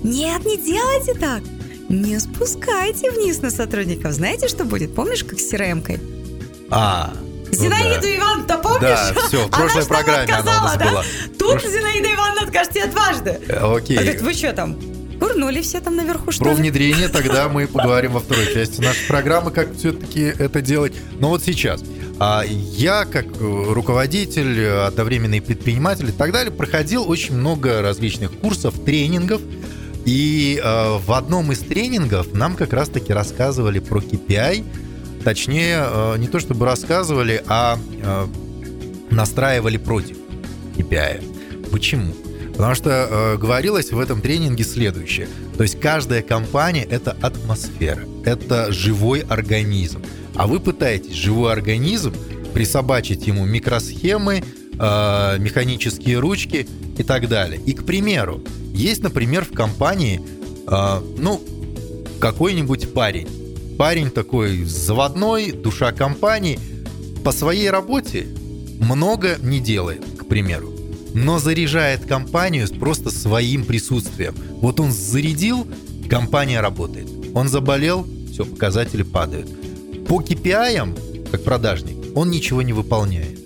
Нет, 0.04 0.46
не 0.46 0.56
делайте 0.58 1.14
так! 1.14 1.42
Не 1.88 2.18
спускайте 2.20 3.10
вниз 3.10 3.40
на 3.40 3.50
сотрудников. 3.50 4.12
Знаете, 4.12 4.48
что 4.48 4.64
будет? 4.64 4.94
Помнишь, 4.94 5.24
как 5.24 5.38
с 5.38 5.52
crm 5.52 6.00
А, 6.70 7.12
Зинаиду 7.50 7.94
ну, 7.96 8.02
да. 8.02 8.16
Ивановну, 8.16 8.62
помнишь? 8.62 8.80
Да, 8.80 9.14
все, 9.26 9.46
в 9.46 9.50
прошлой 9.50 9.80
она 9.80 9.88
программе 9.88 10.32
она 10.34 10.40
у 10.40 10.64
нас 10.64 10.76
да? 10.76 10.90
была. 10.90 11.04
Тут 11.38 11.50
Прош... 11.52 11.62
Зинаида 11.62 12.14
Ивановна 12.14 12.42
откажет 12.42 12.72
тебе 12.72 12.86
дважды. 12.86 13.40
Э, 13.48 13.76
окей. 13.76 13.96
А 13.96 14.02
говорит, 14.02 14.22
вы 14.22 14.34
что 14.34 14.52
там? 14.52 14.78
Курнули 15.18 15.62
все 15.62 15.80
там 15.80 15.96
наверху, 15.96 16.30
что 16.30 16.44
Про 16.44 16.54
внедрение 16.54 17.08
тогда 17.08 17.48
мы 17.48 17.66
поговорим 17.68 18.12
во 18.12 18.20
второй 18.20 18.52
части 18.52 18.80
нашей 18.80 19.06
программы, 19.08 19.50
как 19.50 19.74
все-таки 19.74 20.20
это 20.20 20.60
делать. 20.60 20.92
Но 21.18 21.30
вот 21.30 21.42
сейчас. 21.42 21.82
А 22.20 22.44
я, 22.44 23.04
как 23.04 23.26
руководитель, 23.40 24.66
одновременный 24.66 25.40
предприниматель 25.40 26.08
и 26.08 26.12
так 26.12 26.32
далее, 26.32 26.52
проходил 26.52 27.08
очень 27.08 27.36
много 27.36 27.80
различных 27.80 28.32
курсов, 28.32 28.74
тренингов, 28.84 29.40
и 30.08 30.58
э, 30.58 30.98
в 31.04 31.12
одном 31.12 31.52
из 31.52 31.58
тренингов 31.58 32.32
нам 32.32 32.56
как 32.56 32.72
раз-таки 32.72 33.12
рассказывали 33.12 33.78
про 33.78 34.00
KPI. 34.00 34.64
Точнее, 35.22 35.84
э, 35.86 36.16
не 36.16 36.28
то 36.28 36.40
чтобы 36.40 36.64
рассказывали, 36.64 37.44
а 37.46 37.78
э, 38.02 38.26
настраивали 39.10 39.76
против 39.76 40.16
KPI. 40.78 41.68
Почему? 41.70 42.14
Потому 42.52 42.74
что 42.74 42.90
э, 42.90 43.36
говорилось 43.36 43.92
в 43.92 44.00
этом 44.00 44.22
тренинге 44.22 44.64
следующее. 44.64 45.28
То 45.58 45.62
есть 45.62 45.78
каждая 45.78 46.22
компания— 46.22 46.84
это 46.90 47.14
атмосфера, 47.20 48.06
это 48.24 48.72
живой 48.72 49.20
организм. 49.20 50.02
А 50.34 50.46
вы 50.46 50.58
пытаетесь 50.58 51.12
живой 51.12 51.52
организм 51.52 52.14
присобачить 52.54 53.26
ему 53.26 53.44
микросхемы, 53.44 54.42
э, 54.42 55.36
механические 55.38 56.18
ручки 56.18 56.66
и 56.98 57.02
так 57.02 57.28
далее. 57.28 57.60
И, 57.64 57.72
к 57.72 57.84
примеру, 57.84 58.42
есть, 58.74 59.02
например, 59.02 59.44
в 59.44 59.52
компании, 59.52 60.20
э, 60.66 61.00
ну, 61.18 61.40
какой-нибудь 62.20 62.92
парень. 62.92 63.28
Парень 63.78 64.10
такой 64.10 64.64
заводной, 64.64 65.52
душа 65.52 65.92
компании. 65.92 66.58
По 67.24 67.32
своей 67.32 67.70
работе 67.70 68.26
много 68.80 69.38
не 69.40 69.60
делает, 69.60 70.04
к 70.18 70.26
примеру, 70.26 70.72
но 71.14 71.38
заряжает 71.38 72.04
компанию 72.04 72.68
просто 72.68 73.10
своим 73.10 73.64
присутствием. 73.64 74.34
Вот 74.60 74.80
он 74.80 74.92
зарядил, 74.92 75.66
компания 76.08 76.60
работает. 76.60 77.08
Он 77.34 77.48
заболел, 77.48 78.06
все, 78.32 78.44
показатели 78.44 79.02
падают. 79.02 79.48
По 80.08 80.20
KPI, 80.20 81.30
как 81.30 81.44
продажник, 81.44 81.96
он 82.16 82.30
ничего 82.30 82.62
не 82.62 82.72
выполняет. 82.72 83.37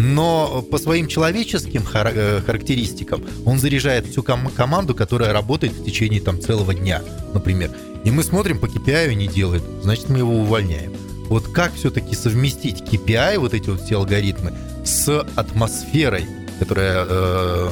Но 0.00 0.62
по 0.62 0.78
своим 0.78 1.06
человеческим 1.08 1.82
хар- 1.82 2.12
э, 2.14 2.40
характеристикам 2.40 3.22
он 3.44 3.58
заряжает 3.58 4.06
всю 4.06 4.22
ком- 4.22 4.50
команду, 4.50 4.94
которая 4.94 5.32
работает 5.32 5.72
в 5.72 5.84
течение 5.84 6.20
там 6.20 6.40
целого 6.40 6.74
дня, 6.74 7.02
например. 7.34 7.70
И 8.04 8.10
мы 8.10 8.22
смотрим, 8.22 8.58
по 8.58 8.66
KPI 8.66 9.14
не 9.14 9.26
делает, 9.26 9.62
значит, 9.82 10.08
мы 10.08 10.18
его 10.18 10.32
увольняем. 10.32 10.92
Вот 11.28 11.48
как 11.48 11.74
все-таки 11.74 12.14
совместить 12.14 12.80
KPI, 12.80 13.38
вот 13.38 13.54
эти 13.54 13.68
вот 13.68 13.82
все 13.82 13.96
алгоритмы, 13.96 14.52
с 14.84 15.20
атмосферой, 15.36 16.24
которая 16.58 17.06
э, 17.08 17.70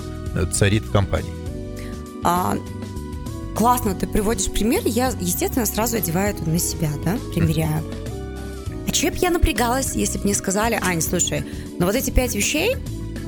царит 0.52 0.85
в 0.85 0.92
компании? 0.92 1.32
А, 2.25 2.56
классно 3.56 3.94
ты 3.94 4.06
приводишь 4.06 4.50
пример. 4.50 4.82
Я, 4.85 5.12
естественно, 5.20 5.66
сразу 5.66 5.97
одеваю 5.97 6.35
это 6.37 6.49
на 6.49 6.58
себя, 6.58 6.90
да, 7.04 7.18
примеряю. 7.35 7.82
А 7.82 7.98
че 8.99 9.11
бы 9.11 9.17
я 9.21 9.31
напрягалась, 9.31 9.95
если 9.95 10.19
бы 10.19 10.25
мне 10.25 10.35
сказали, 10.35 10.76
Ань, 10.83 11.00
слушай, 11.00 11.45
ну 11.78 11.87
вот 11.87 11.95
эти 11.95 12.11
пять 12.11 12.35
вещей 12.35 12.76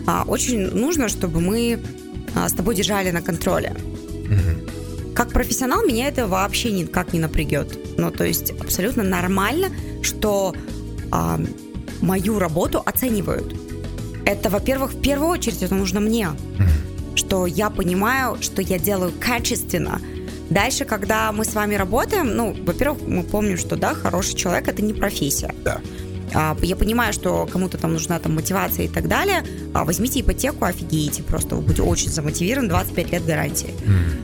а, 0.04 0.24
очень 0.26 0.58
нужно, 0.58 1.08
чтобы 1.08 1.40
мы 1.40 1.78
а, 2.34 2.48
с 2.48 2.52
тобой 2.52 2.74
держали 2.74 3.12
на 3.12 3.22
контроле. 3.22 3.76
Как 5.14 5.32
профессионал 5.32 5.84
меня 5.84 6.08
это 6.08 6.26
вообще 6.26 6.72
никак 6.72 7.12
не 7.12 7.20
напрягет. 7.20 7.98
Ну, 7.98 8.10
то 8.10 8.24
есть 8.24 8.50
абсолютно 8.60 9.04
нормально, 9.04 9.68
что 10.02 10.56
а, 11.12 11.38
мою 12.00 12.40
работу 12.40 12.82
оценивают. 12.84 13.54
Это, 14.24 14.50
во-первых, 14.50 14.94
в 14.94 15.00
первую 15.00 15.28
очередь 15.28 15.62
это 15.62 15.76
нужно 15.76 16.00
мне, 16.00 16.30
что 17.14 17.46
я 17.46 17.70
понимаю, 17.70 18.38
что 18.40 18.60
я 18.60 18.78
делаю 18.78 19.12
качественно. 19.20 20.00
Дальше, 20.50 20.84
когда 20.84 21.32
мы 21.32 21.44
с 21.44 21.54
вами 21.54 21.76
работаем, 21.76 22.34
ну, 22.36 22.56
во-первых, 22.66 23.02
мы 23.06 23.22
помним, 23.22 23.56
что, 23.56 23.76
да, 23.76 23.94
хороший 23.94 24.34
человек– 24.34 24.68
это 24.68 24.82
не 24.82 24.92
профессия. 24.92 25.54
Да. 25.64 25.80
А, 26.34 26.56
Я 26.60 26.76
понимаю, 26.76 27.12
что 27.12 27.48
кому-то 27.50 27.78
там 27.78 27.92
нужна 27.92 28.18
там 28.18 28.34
мотивация 28.34 28.84
и 28.86 28.88
так 28.88 29.08
далее. 29.08 29.44
А, 29.74 29.84
Возьмите 29.84 30.20
ипотеку, 30.20 30.64
офигеете 30.64 31.22
просто. 31.22 31.56
Вы 31.56 31.62
будете 31.62 31.82
очень 31.82 32.10
замотивированы, 32.10 32.68
25 32.68 33.12
лет 33.12 33.24
гарантии. 33.24 33.74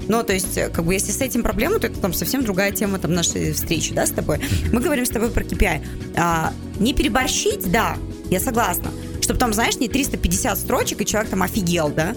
Ну, 0.09 0.23
то 0.23 0.33
есть, 0.33 0.57
э, 0.57 0.69
как 0.69 0.85
бы, 0.85 0.95
если 0.95 1.13
с 1.13 1.21
этим 1.21 1.43
проблема, 1.43 1.79
то 1.79 1.87
это 1.87 1.99
там 2.01 2.13
совсем 2.13 2.45
другая 2.45 2.73
тема 2.73 2.99
там 2.99 3.13
нашей 3.13 3.53
встречи, 3.53 3.95
да, 3.95 4.07
с 4.07 4.11
тобой. 4.11 4.41
Мы 4.73 4.81
говорим 4.81 5.07
с 5.07 5.11
тобой 5.11 5.31
про 5.31 5.45
KPI. 5.45 5.81
А, 6.17 6.53
не 6.79 6.93
переборщить, 6.93 7.71
да, 7.71 7.97
я 8.31 8.41
согласна. 8.41 8.91
Чтобы 9.21 9.41
там, 9.41 9.53
знаешь, 9.53 9.77
не 9.79 9.89
350 9.89 10.59
строчек, 10.59 11.01
и 11.01 11.07
человек 11.07 11.31
там 11.31 11.43
офигел, 11.43 11.89
да. 11.89 12.15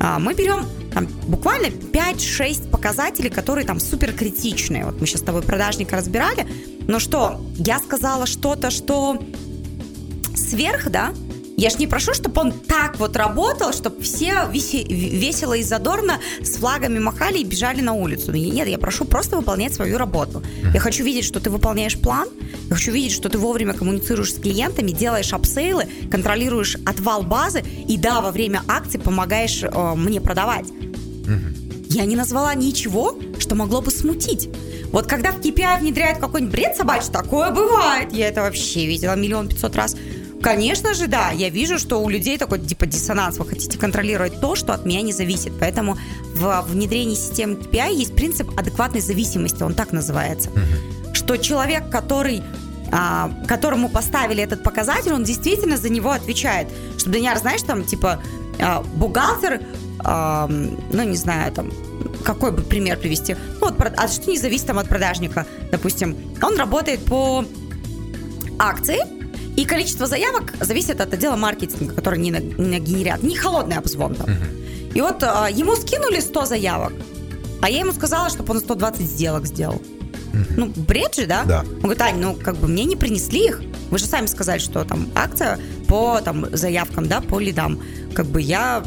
А, 0.00 0.18
мы 0.18 0.34
берем 0.34 0.66
там, 0.94 1.08
буквально 1.26 1.66
5-6 1.66 2.70
показателей, 2.70 3.30
которые 3.30 3.66
там 3.66 3.80
супер 3.80 4.12
критичные. 4.12 4.84
Вот 4.84 5.00
мы 5.00 5.06
сейчас 5.06 5.20
с 5.20 5.24
тобой 5.24 5.42
продажника 5.42 5.96
разбирали. 5.96 6.46
Но 6.86 6.98
что, 6.98 7.40
я 7.56 7.78
сказала 7.78 8.26
что-то, 8.26 8.70
что 8.70 9.18
сверх, 10.34 10.90
да? 10.90 11.12
Я 11.56 11.70
ж 11.70 11.78
не 11.78 11.86
прошу, 11.86 12.14
чтобы 12.14 12.40
он 12.40 12.52
так 12.52 12.98
вот 12.98 13.16
работал, 13.16 13.72
чтобы 13.72 14.02
все 14.02 14.48
весело 14.52 15.54
и 15.54 15.62
задорно 15.62 16.18
с 16.42 16.56
флагами 16.56 16.98
махали 16.98 17.38
и 17.38 17.44
бежали 17.44 17.80
на 17.80 17.92
улицу. 17.92 18.32
Нет, 18.32 18.66
я 18.66 18.78
прошу 18.78 19.04
просто 19.04 19.36
выполнять 19.36 19.72
свою 19.72 19.96
работу. 19.96 20.42
Я 20.72 20.80
хочу 20.80 21.04
видеть, 21.04 21.24
что 21.24 21.38
ты 21.38 21.50
выполняешь 21.50 21.96
план, 21.96 22.28
я 22.68 22.74
хочу 22.74 22.90
видеть, 22.90 23.12
что 23.12 23.28
ты 23.28 23.38
вовремя 23.38 23.72
коммуницируешь 23.72 24.34
с 24.34 24.38
клиентами, 24.38 24.90
делаешь 24.90 25.32
апсейлы, 25.32 25.86
контролируешь 26.10 26.76
отвал 26.84 27.22
базы 27.22 27.62
и, 27.86 27.96
да, 27.98 28.20
во 28.20 28.32
время 28.32 28.62
акции 28.66 28.98
помогаешь 28.98 29.62
э, 29.62 29.94
мне 29.94 30.20
продавать. 30.20 30.66
Я 31.94 32.06
не 32.06 32.16
назвала 32.16 32.52
ничего, 32.56 33.16
что 33.38 33.54
могло 33.54 33.80
бы 33.80 33.92
смутить. 33.92 34.48
Вот 34.90 35.06
когда 35.06 35.30
в 35.30 35.38
KPI 35.38 35.78
внедряют 35.78 36.18
какой-нибудь 36.18 36.52
бред 36.52 36.76
собачий, 36.76 37.12
такое 37.12 37.52
бывает. 37.52 38.12
Я 38.12 38.28
это 38.28 38.40
вообще 38.40 38.84
видела 38.84 39.14
миллион 39.14 39.48
пятьсот 39.48 39.76
раз. 39.76 39.94
Конечно 40.42 40.92
же, 40.94 41.06
да, 41.06 41.30
я 41.30 41.50
вижу, 41.50 41.78
что 41.78 42.02
у 42.02 42.08
людей 42.08 42.36
такой 42.36 42.58
типа 42.58 42.86
диссонанс. 42.86 43.38
Вы 43.38 43.46
хотите 43.46 43.78
контролировать 43.78 44.40
то, 44.40 44.56
что 44.56 44.74
от 44.74 44.84
меня 44.84 45.02
не 45.02 45.12
зависит. 45.12 45.52
Поэтому 45.60 45.96
в 46.34 46.66
внедрении 46.68 47.14
системы 47.14 47.54
KPI 47.54 47.94
есть 47.94 48.16
принцип 48.16 48.50
адекватной 48.58 49.00
зависимости, 49.00 49.62
он 49.62 49.74
так 49.74 49.92
называется. 49.92 50.50
Что 51.12 51.36
человек, 51.36 51.90
который 51.90 52.42
а, 52.90 53.30
которому 53.46 53.88
поставили 53.88 54.42
этот 54.42 54.64
показатель, 54.64 55.12
он 55.12 55.22
действительно 55.22 55.76
за 55.76 55.90
него 55.90 56.10
отвечает. 56.10 56.68
Что, 56.98 57.10
Даняр, 57.10 57.38
знаешь, 57.38 57.62
там, 57.62 57.84
типа, 57.84 58.20
а, 58.60 58.82
бухгалтер, 58.96 59.60
ну, 60.02 61.02
не 61.04 61.16
знаю, 61.16 61.52
там, 61.52 61.70
какой 62.24 62.50
бы 62.52 62.62
пример 62.62 62.98
привести? 62.98 63.36
Ну, 63.60 63.68
вот, 63.68 63.76
а 63.96 64.08
что 64.08 64.30
не 64.30 64.38
зависит 64.38 64.66
там 64.66 64.78
от 64.78 64.88
продажника? 64.88 65.46
Допустим, 65.70 66.16
он 66.42 66.56
работает 66.56 67.04
по 67.04 67.44
акции, 68.58 68.98
и 69.56 69.64
количество 69.64 70.06
заявок 70.06 70.52
зависит 70.60 71.00
от 71.00 71.12
отдела 71.14 71.36
маркетинга, 71.36 71.94
который 71.94 72.18
не, 72.18 72.30
на- 72.32 72.40
не 72.40 72.80
генерят. 72.80 73.22
Не 73.22 73.36
холодный 73.36 73.76
обзвон 73.76 74.14
там. 74.14 74.28
И 74.94 75.00
вот 75.00 75.22
а, 75.22 75.48
ему 75.48 75.74
скинули 75.76 76.20
100 76.20 76.46
заявок, 76.46 76.92
а 77.62 77.70
я 77.70 77.80
ему 77.80 77.92
сказала, 77.92 78.30
чтобы 78.30 78.52
он 78.52 78.60
120 78.60 79.00
сделок 79.02 79.46
сделал. 79.46 79.80
Ну, 80.56 80.66
бред 80.66 81.14
же, 81.14 81.26
да? 81.26 81.44
Да. 81.44 81.60
Он 81.60 81.80
говорит, 81.82 82.02
Ань, 82.02 82.18
ну, 82.20 82.34
как 82.34 82.56
бы 82.56 82.66
мне 82.68 82.84
не 82.84 82.96
принесли 82.96 83.46
их. 83.46 83.62
Вы 83.90 83.98
же 83.98 84.06
сами 84.06 84.26
сказали, 84.26 84.58
что 84.58 84.84
там 84.84 85.08
акция 85.14 85.58
по 85.86 86.20
там, 86.20 86.46
заявкам, 86.56 87.06
да, 87.06 87.20
по 87.20 87.38
лидам. 87.38 87.80
Как 88.14 88.26
бы 88.26 88.40
я... 88.40 88.82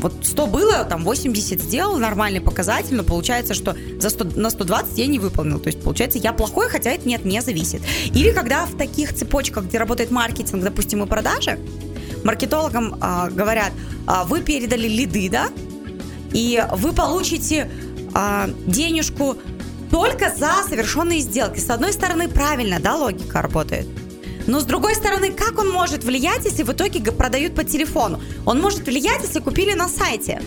Вот 0.00 0.14
100 0.22 0.46
было, 0.46 0.84
там 0.84 1.04
80 1.04 1.60
сделал, 1.60 1.98
нормальный 1.98 2.40
показатель, 2.40 2.94
но 2.96 3.02
получается, 3.02 3.54
что 3.54 3.76
за 3.98 4.10
100, 4.10 4.24
на 4.36 4.50
120 4.50 4.98
я 4.98 5.06
не 5.06 5.18
выполнил. 5.18 5.58
То 5.58 5.68
есть, 5.68 5.82
получается, 5.82 6.18
я 6.18 6.32
плохой, 6.32 6.68
хотя 6.68 6.90
это 6.90 7.06
не 7.06 7.16
от 7.16 7.24
меня 7.24 7.42
зависит. 7.42 7.82
Или 8.06 8.30
когда 8.32 8.64
в 8.64 8.76
таких 8.76 9.14
цепочках, 9.14 9.64
где 9.64 9.78
работает 9.78 10.10
маркетинг, 10.10 10.64
допустим, 10.64 11.04
и 11.04 11.06
продажи, 11.06 11.58
маркетологам 12.24 12.96
а, 13.00 13.28
говорят, 13.28 13.72
а, 14.06 14.24
вы 14.24 14.40
передали 14.40 14.88
лиды, 14.88 15.28
да, 15.30 15.48
и 16.32 16.62
вы 16.72 16.92
получите 16.92 17.70
а, 18.14 18.48
денежку 18.66 19.36
только 19.90 20.32
за 20.34 20.52
совершенные 20.68 21.20
сделки. 21.20 21.58
С 21.58 21.68
одной 21.68 21.92
стороны, 21.92 22.28
правильно, 22.28 22.78
да, 22.80 22.96
логика 22.96 23.42
работает. 23.42 23.86
Но 24.46 24.60
с 24.60 24.64
другой 24.64 24.94
стороны, 24.94 25.32
как 25.32 25.58
он 25.58 25.70
может 25.70 26.04
влиять, 26.04 26.44
если 26.44 26.62
в 26.62 26.72
итоге 26.72 27.00
продают 27.12 27.54
по 27.54 27.64
телефону? 27.64 28.20
Он 28.46 28.60
может 28.60 28.86
влиять, 28.86 29.22
если 29.22 29.40
купили 29.40 29.72
на 29.74 29.88
сайте. 29.88 30.40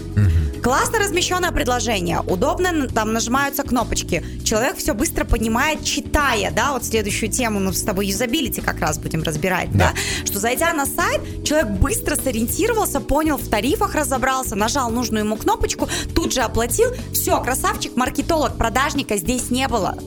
Классно 0.64 0.98
размещенное 0.98 1.52
предложение, 1.52 2.22
удобно 2.22 2.88
там 2.88 3.12
нажимаются 3.12 3.64
кнопочки. 3.64 4.24
Человек 4.46 4.78
все 4.78 4.94
быстро 4.94 5.26
понимает, 5.26 5.84
читая, 5.84 6.52
да, 6.52 6.72
вот 6.72 6.86
следующую 6.86 7.30
тему 7.30 7.60
мы 7.60 7.74
с 7.74 7.82
тобой 7.82 8.08
юзабилити 8.08 8.62
как 8.62 8.80
раз 8.80 8.98
будем 8.98 9.24
разбирать, 9.24 9.70
да. 9.74 9.92
Да. 9.92 10.26
что 10.26 10.40
зайдя 10.40 10.72
на 10.72 10.86
сайт, 10.86 11.44
человек 11.44 11.68
быстро 11.72 12.16
сориентировался, 12.16 13.02
понял 13.02 13.36
в 13.36 13.46
тарифах, 13.50 13.94
разобрался, 13.94 14.56
нажал 14.56 14.90
нужную 14.90 15.26
ему 15.26 15.36
кнопочку, 15.36 15.90
тут 16.16 16.32
же 16.32 16.40
оплатил, 16.40 16.92
все, 17.12 17.42
красавчик, 17.42 17.98
маркетолог, 17.98 18.58
продажника 18.58 19.18
здесь 19.18 19.52
не 19.52 19.68
было. 19.68 19.98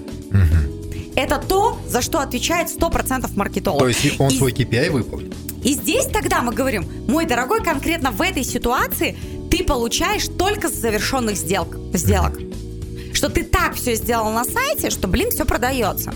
Это 1.17 1.39
то, 1.39 1.79
за 1.89 2.03
что 2.03 2.21
отвечает 2.21 2.69
100% 2.69 3.31
маркетолог. 3.37 3.81
То 3.81 3.89
есть 3.89 4.21
он 4.21 4.31
И 4.31 4.37
свой 4.37 4.53
KPI 4.53 4.91
выполнит. 4.91 5.35
и 5.65 5.73
здесь 5.73 6.07
тогда 6.07 6.43
мы 6.43 6.53
говорим, 6.53 6.87
мой 7.09 7.25
дорогой, 7.25 7.63
конкретно 7.65 8.11
в 8.11 8.21
этой 8.21 8.45
ситуации 8.45 9.17
ты 9.51 9.65
получаешь 9.65 10.27
только 10.39 10.69
с 10.69 10.75
завершенных 10.75 11.37
сделок, 11.37 11.77
сделок. 11.95 12.39
Что 13.15 13.31
ты 13.31 13.45
так 13.45 13.75
все 13.75 13.95
сделал 13.95 14.31
на 14.31 14.45
сайте, 14.45 14.91
что, 14.91 15.09
блин, 15.09 15.31
все 15.31 15.47
продается. 15.47 16.13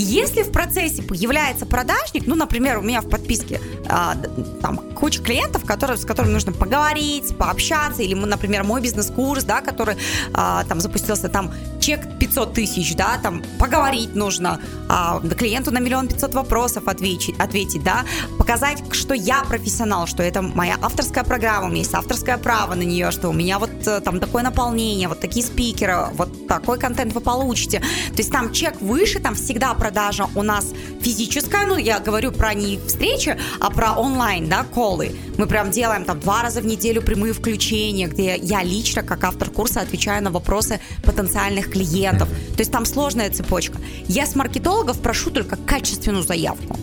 Если 0.00 0.44
в 0.44 0.52
процессе 0.52 1.02
появляется 1.02 1.66
продажник, 1.66 2.24
ну, 2.28 2.36
например, 2.36 2.78
у 2.78 2.82
меня 2.82 3.00
в 3.00 3.08
подписке 3.08 3.60
а, 3.88 4.14
там 4.62 4.78
куча 4.94 5.20
клиентов, 5.20 5.64
которые, 5.64 5.98
с 5.98 6.04
которыми 6.04 6.34
нужно 6.34 6.52
поговорить, 6.52 7.36
пообщаться, 7.36 8.02
или, 8.02 8.14
например, 8.14 8.62
мой 8.62 8.80
бизнес-курс, 8.80 9.42
да, 9.42 9.60
который 9.60 9.96
а, 10.32 10.62
там 10.68 10.80
запустился, 10.80 11.28
там 11.28 11.52
чек 11.80 12.00
500 12.20 12.54
тысяч, 12.54 12.94
да, 12.94 13.18
там 13.20 13.42
поговорить 13.58 14.14
нужно, 14.14 14.60
а, 14.88 15.20
клиенту 15.36 15.72
на 15.72 15.78
миллион 15.78 16.06
пятьсот 16.06 16.32
вопросов 16.32 16.86
ответить, 16.86 17.34
ответить, 17.40 17.82
да, 17.82 18.04
показать, 18.38 18.82
что 18.92 19.14
я 19.14 19.42
профессионал, 19.42 20.06
что 20.06 20.22
это 20.22 20.42
моя 20.42 20.76
авторская 20.80 21.24
программа, 21.24 21.66
у 21.66 21.70
меня 21.70 21.78
есть 21.78 21.94
авторское 21.94 22.38
право 22.38 22.76
на 22.76 22.82
нее, 22.82 23.10
что 23.10 23.30
у 23.30 23.32
меня 23.32 23.58
вот 23.58 23.67
там 23.84 24.20
такое 24.20 24.42
наполнение, 24.42 25.08
вот 25.08 25.20
такие 25.20 25.44
спикеры, 25.44 26.08
вот 26.14 26.46
такой 26.46 26.78
контент 26.78 27.12
вы 27.12 27.20
получите. 27.20 27.80
То 27.80 28.18
есть 28.18 28.30
там 28.30 28.52
чек 28.52 28.80
выше, 28.80 29.20
там 29.20 29.34
всегда 29.34 29.74
продажа 29.74 30.26
у 30.34 30.42
нас 30.42 30.66
физическая, 31.00 31.66
ну, 31.66 31.76
я 31.76 32.00
говорю 32.00 32.32
про 32.32 32.54
не 32.54 32.78
встречи, 32.78 33.38
а 33.60 33.70
про 33.70 33.92
онлайн, 33.92 34.48
да, 34.48 34.64
колы. 34.64 35.14
Мы 35.36 35.46
прям 35.46 35.70
делаем 35.70 36.04
там 36.04 36.20
два 36.20 36.42
раза 36.42 36.60
в 36.60 36.66
неделю 36.66 37.02
прямые 37.02 37.32
включения, 37.32 38.06
где 38.06 38.36
я 38.36 38.62
лично, 38.62 39.02
как 39.02 39.24
автор 39.24 39.50
курса, 39.50 39.80
отвечаю 39.80 40.22
на 40.22 40.30
вопросы 40.30 40.80
потенциальных 41.04 41.70
клиентов. 41.70 42.28
То 42.28 42.60
есть 42.60 42.72
там 42.72 42.84
сложная 42.84 43.30
цепочка. 43.30 43.78
Я 44.06 44.26
с 44.26 44.34
маркетологов 44.34 45.00
прошу 45.00 45.30
только 45.30 45.56
качественную 45.56 46.24
заявку 46.24 46.76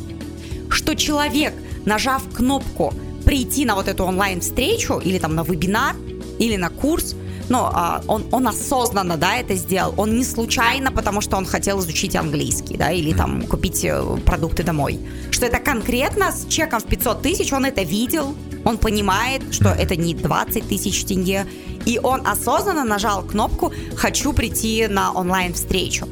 что 0.75 0.96
человек 0.96 1.54
нажав 1.86 2.24
кнопку 2.34 2.94
прийти 3.24 3.66
на 3.66 3.75
вот 3.75 3.88
эту 3.88 4.04
онлайн-встречу 4.04 5.00
или 5.00 5.18
там 5.20 5.36
на 5.36 5.44
вебинар, 5.44 5.96
или 6.39 6.56
на 6.58 6.70
курс, 6.70 7.15
но 7.50 7.72
а, 7.74 8.01
он, 8.08 8.25
он 8.32 8.48
осознанно, 8.48 9.18
да, 9.18 9.38
это 9.38 9.56
сделал. 9.56 9.94
Он 9.98 10.15
не 10.18 10.24
случайно, 10.24 10.92
потому 10.92 11.22
что 11.22 11.38
он 11.38 11.46
хотел 11.46 11.80
изучить 11.80 12.15
английский, 12.15 12.77
да, 12.77 12.92
или 12.92 13.13
там 13.13 13.44
купить 13.44 13.86
э, 13.86 14.18
продукты 14.25 14.63
домой. 14.63 15.00
Что 15.32 15.46
это 15.46 15.60
конкретно 15.60 16.32
с 16.32 16.48
чеком 16.48 16.80
в 16.80 16.86
500 16.86 17.22
тысяч, 17.22 17.54
он 17.54 17.65
это 17.65 17.84
видел, 17.84 18.36
он 18.63 18.77
понимает, 18.77 19.42
что 19.54 19.70
это 19.70 19.96
не 19.96 20.15
20 20.15 20.68
тысяч 20.68 21.06
тенге, 21.06 21.46
и 21.86 22.00
он 22.01 22.25
осознанно 22.25 22.84
нажал 22.84 23.22
кнопку 23.22 23.72
«Хочу 23.96 24.34
прийти 24.34 24.88
на 24.88 25.12
онлайн-встречу» 25.13 26.08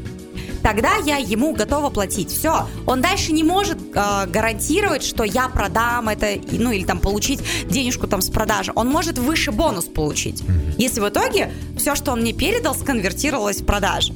тогда 0.63 0.96
я 0.96 1.17
ему 1.17 1.53
готова 1.53 1.89
платить. 1.89 2.32
Все. 2.32 2.67
Он 2.88 3.01
дальше 3.01 3.34
не 3.34 3.43
может 3.43 3.77
э, 3.93 4.25
гарантировать, 4.27 5.03
что 5.03 5.24
я 5.24 5.50
продам 5.50 6.10
это, 6.10 6.39
ну 6.51 6.72
или 6.72 6.86
там 6.86 7.00
получить 7.00 7.41
денежку 7.70 8.08
там 8.08 8.22
с 8.22 8.29
продажи. 8.29 8.72
Он 8.74 8.88
может 8.88 9.20
выше 9.20 9.51
бонус 9.51 9.86
получить, 9.86 10.41
если 10.77 11.01
в 11.01 11.10
итоге 11.10 11.51
все, 11.77 11.96
что 11.96 12.13
он 12.13 12.22
мне 12.22 12.34
передал, 12.34 12.74
сконвертировалось 12.74 13.62
в 13.62 13.65
продажи. 13.65 14.13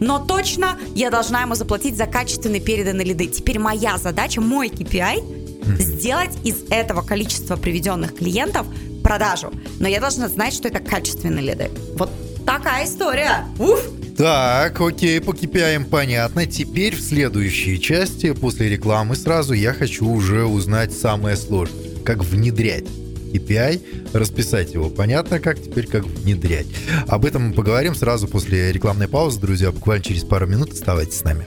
Но 0.00 0.18
точно 0.18 0.78
я 0.94 1.10
должна 1.10 1.42
ему 1.42 1.54
заплатить 1.54 1.96
за 1.96 2.06
качественные 2.06 2.60
переданные 2.60 3.06
лиды. 3.06 3.26
Теперь 3.26 3.58
моя 3.58 3.98
задача, 3.98 4.40
мой 4.40 4.68
KPI, 4.68 5.76
сделать 5.78 6.36
из 6.44 6.64
этого 6.70 7.02
количества 7.02 7.56
приведенных 7.56 8.14
клиентов 8.14 8.66
продажу. 9.02 9.52
Но 9.80 9.88
я 9.88 10.00
должна 10.00 10.28
знать, 10.28 10.54
что 10.54 10.68
это 10.68 10.80
качественные 10.80 11.44
лиды. 11.44 11.70
Вот 11.94 12.10
такая 12.46 12.84
история. 12.84 13.46
Уф! 13.58 13.80
Так, 14.18 14.80
окей, 14.80 15.20
по 15.20 15.30
KPI 15.30 15.84
понятно. 15.84 16.44
Теперь 16.44 16.96
в 16.96 17.00
следующей 17.00 17.80
части, 17.80 18.32
после 18.32 18.68
рекламы 18.68 19.14
сразу, 19.14 19.52
я 19.52 19.72
хочу 19.72 20.08
уже 20.08 20.44
узнать 20.44 20.92
самое 20.92 21.36
сложное. 21.36 21.78
Как 22.04 22.24
внедрять 22.24 22.86
KPI, 23.32 24.10
расписать 24.12 24.74
его. 24.74 24.90
Понятно, 24.90 25.38
как 25.38 25.62
теперь 25.62 25.86
как 25.86 26.02
внедрять. 26.04 26.66
Об 27.06 27.26
этом 27.26 27.50
мы 27.50 27.54
поговорим 27.54 27.94
сразу 27.94 28.26
после 28.26 28.72
рекламной 28.72 29.06
паузы, 29.06 29.38
друзья. 29.38 29.70
Буквально 29.70 30.02
через 30.02 30.24
пару 30.24 30.48
минут 30.48 30.72
оставайтесь 30.72 31.18
с 31.18 31.22
нами. 31.22 31.46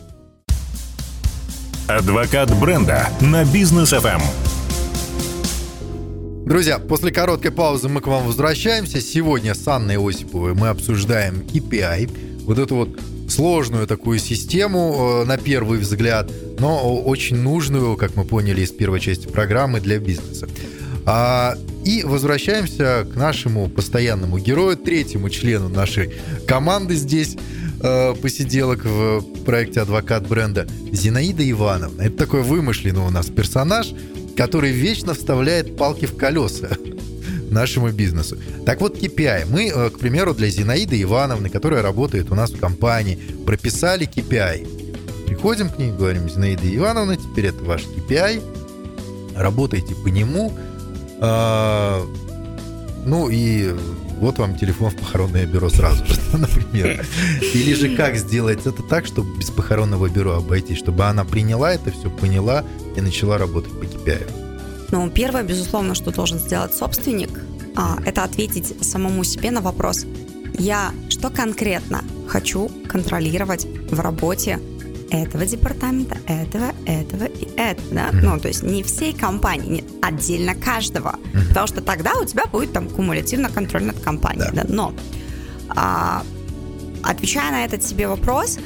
Адвокат 1.89 2.57
бренда 2.57 3.09
на 3.19 3.43
бизнес 3.43 3.91
FM. 3.91 4.21
Друзья, 6.45 6.79
после 6.79 7.11
короткой 7.11 7.51
паузы 7.51 7.89
мы 7.89 7.99
к 7.99 8.07
вам 8.07 8.27
возвращаемся. 8.27 9.01
Сегодня 9.01 9.55
с 9.55 9.67
Анной 9.67 9.97
Осиповой 9.97 10.53
мы 10.53 10.69
обсуждаем 10.69 11.41
KPI 11.41 12.30
вот 12.45 12.60
эту 12.60 12.75
вот 12.75 13.00
сложную 13.27 13.88
такую 13.88 14.19
систему 14.19 15.21
э, 15.24 15.25
на 15.25 15.38
первый 15.38 15.79
взгляд, 15.79 16.29
но 16.60 17.00
очень 17.01 17.38
нужную, 17.38 17.95
как 17.95 18.15
мы 18.15 18.25
поняли 18.25 18.62
из 18.62 18.71
первой 18.71 19.00
части 19.00 19.27
программы, 19.27 19.79
для 19.79 20.00
бизнеса. 20.00 20.48
А, 21.05 21.55
и 21.83 22.03
возвращаемся 22.03 23.07
к 23.12 23.15
нашему 23.15 23.69
постоянному 23.69 24.38
герою, 24.38 24.77
третьему 24.77 25.29
члену 25.29 25.69
нашей 25.69 26.13
команды 26.48 26.95
здесь, 26.95 27.38
э, 27.81 28.13
посиделок 28.21 28.86
в 28.86 29.21
проекте 29.45 29.81
«Адвокат 29.81 30.27
бренда» 30.27 30.67
Зинаида 30.91 31.50
Ивановна. 31.50 32.03
Это 32.03 32.17
такой 32.17 32.43
вымышленный 32.43 33.01
у 33.01 33.10
нас 33.10 33.27
персонаж, 33.27 33.93
который 34.38 34.71
вечно 34.71 35.13
вставляет 35.13 35.77
палки 35.77 36.05
в 36.05 36.15
колеса 36.15 36.69
нашему 37.51 37.91
бизнесу. 37.91 38.38
Так 38.65 38.81
вот, 38.81 38.98
KPI. 38.98 39.46
Мы, 39.50 39.70
э, 39.70 39.89
к 39.89 40.00
примеру, 40.00 40.34
для 40.34 40.50
Зинаиды 40.50 41.01
Ивановны, 41.01 41.50
которая 41.50 41.81
работает 41.81 42.31
у 42.31 42.36
нас 42.36 42.51
в 42.51 42.60
компании, 42.60 43.20
прописали 43.46 44.08
KPI. 44.08 45.25
Приходим 45.27 45.70
к 45.70 45.77
ней, 45.77 45.91
говорим, 45.91 46.29
Зинаида 46.29 46.75
Ивановна, 46.75 47.17
теперь 47.17 47.48
это 47.48 47.63
ваш 47.63 47.84
KPI, 47.84 48.41
работайте 49.36 49.96
по 49.96 50.08
нему. 50.08 50.51
А, 51.20 52.05
ну 53.05 53.29
и 53.29 53.74
вот 54.22 54.38
вам 54.38 54.56
телефон 54.56 54.91
в 54.91 54.95
похоронное 54.97 55.45
бюро 55.45 55.69
сразу 55.69 56.06
же, 56.06 56.19
например. 56.38 57.06
Или 57.54 57.73
же 57.73 57.95
как 57.95 58.17
сделать 58.17 58.65
это 58.65 58.84
так, 58.84 59.06
чтобы 59.06 59.38
без 59.38 59.49
похоронного 59.49 60.10
бюро 60.10 60.36
обойтись, 60.36 60.78
чтобы 60.78 61.06
она 61.06 61.25
приняла 61.25 61.73
это 61.73 61.91
все, 61.91 62.10
поняла 62.10 62.63
и 62.95 63.02
начала 63.02 63.38
работать 63.38 63.71
по 63.71 63.84
KPI. 63.84 64.30
Ну, 64.91 65.10
первое, 65.10 65.43
безусловно, 65.43 65.95
что 65.95 66.12
должен 66.12 66.38
сделать 66.38 66.73
собственник, 66.75 67.30
это 68.05 68.23
ответить 68.23 68.75
самому 68.84 69.23
себе 69.23 69.51
на 69.51 69.62
вопрос, 69.62 70.05
я 70.57 70.91
что 71.10 71.29
конкретно 71.29 72.03
хочу 72.27 72.69
контролировать 72.88 73.65
в 73.89 73.99
работе 73.99 74.60
этого 75.12 75.45
департамента, 75.45 76.17
этого, 76.25 76.73
этого 76.86 77.25
и 77.25 77.47
этого, 77.57 77.88
да? 77.91 78.10
Mm-hmm. 78.10 78.21
Ну, 78.23 78.39
то 78.39 78.47
есть 78.47 78.63
не 78.63 78.81
всей 78.81 79.13
компании, 79.13 79.69
не 79.69 79.84
отдельно 80.01 80.55
каждого, 80.55 81.15
mm-hmm. 81.34 81.47
потому 81.49 81.67
что 81.67 81.81
тогда 81.81 82.13
у 82.19 82.25
тебя 82.25 82.45
будет 82.45 82.71
там 82.71 82.89
кумулятивно 82.89 83.49
контроль 83.49 83.84
над 83.84 83.99
компанией, 83.99 84.49
да? 84.53 84.63
да? 84.63 84.73
Но 84.73 84.93
а, 85.69 86.23
отвечая 87.03 87.51
на 87.51 87.65
этот 87.65 87.84
себе 87.84 88.07
вопрос, 88.07 88.57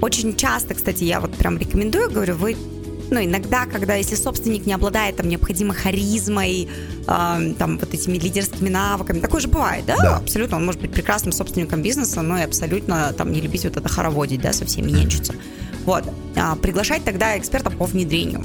очень 0.00 0.36
часто, 0.36 0.74
кстати, 0.74 1.04
я 1.04 1.20
вот 1.20 1.34
прям 1.36 1.58
рекомендую, 1.58 2.10
говорю, 2.10 2.34
вы 2.34 2.56
ну, 3.10 3.24
иногда, 3.24 3.66
когда, 3.66 3.94
если 3.94 4.14
собственник 4.14 4.66
не 4.66 4.72
обладает 4.72 5.16
там 5.16 5.28
необходимой 5.28 5.76
харизмой, 5.76 6.68
э, 7.06 7.52
там, 7.58 7.78
вот 7.78 7.94
этими 7.94 8.18
лидерскими 8.18 8.68
навыками, 8.68 9.20
такое 9.20 9.40
же 9.40 9.48
бывает, 9.48 9.84
да? 9.86 9.96
да? 9.96 10.16
Абсолютно, 10.16 10.56
он 10.56 10.66
может 10.66 10.80
быть 10.80 10.92
прекрасным 10.92 11.32
собственником 11.32 11.82
бизнеса, 11.82 12.22
но 12.22 12.38
и 12.38 12.42
абсолютно 12.42 13.12
там 13.12 13.32
не 13.32 13.40
любить 13.40 13.64
вот 13.64 13.76
это 13.76 13.88
хороводить, 13.88 14.40
да, 14.40 14.52
со 14.52 14.64
всеми 14.66 14.90
нянчиться. 14.90 15.34
Вот. 15.84 16.04
А, 16.36 16.56
приглашать 16.56 17.04
тогда 17.04 17.38
экспертов 17.38 17.76
по 17.76 17.84
внедрению. 17.84 18.44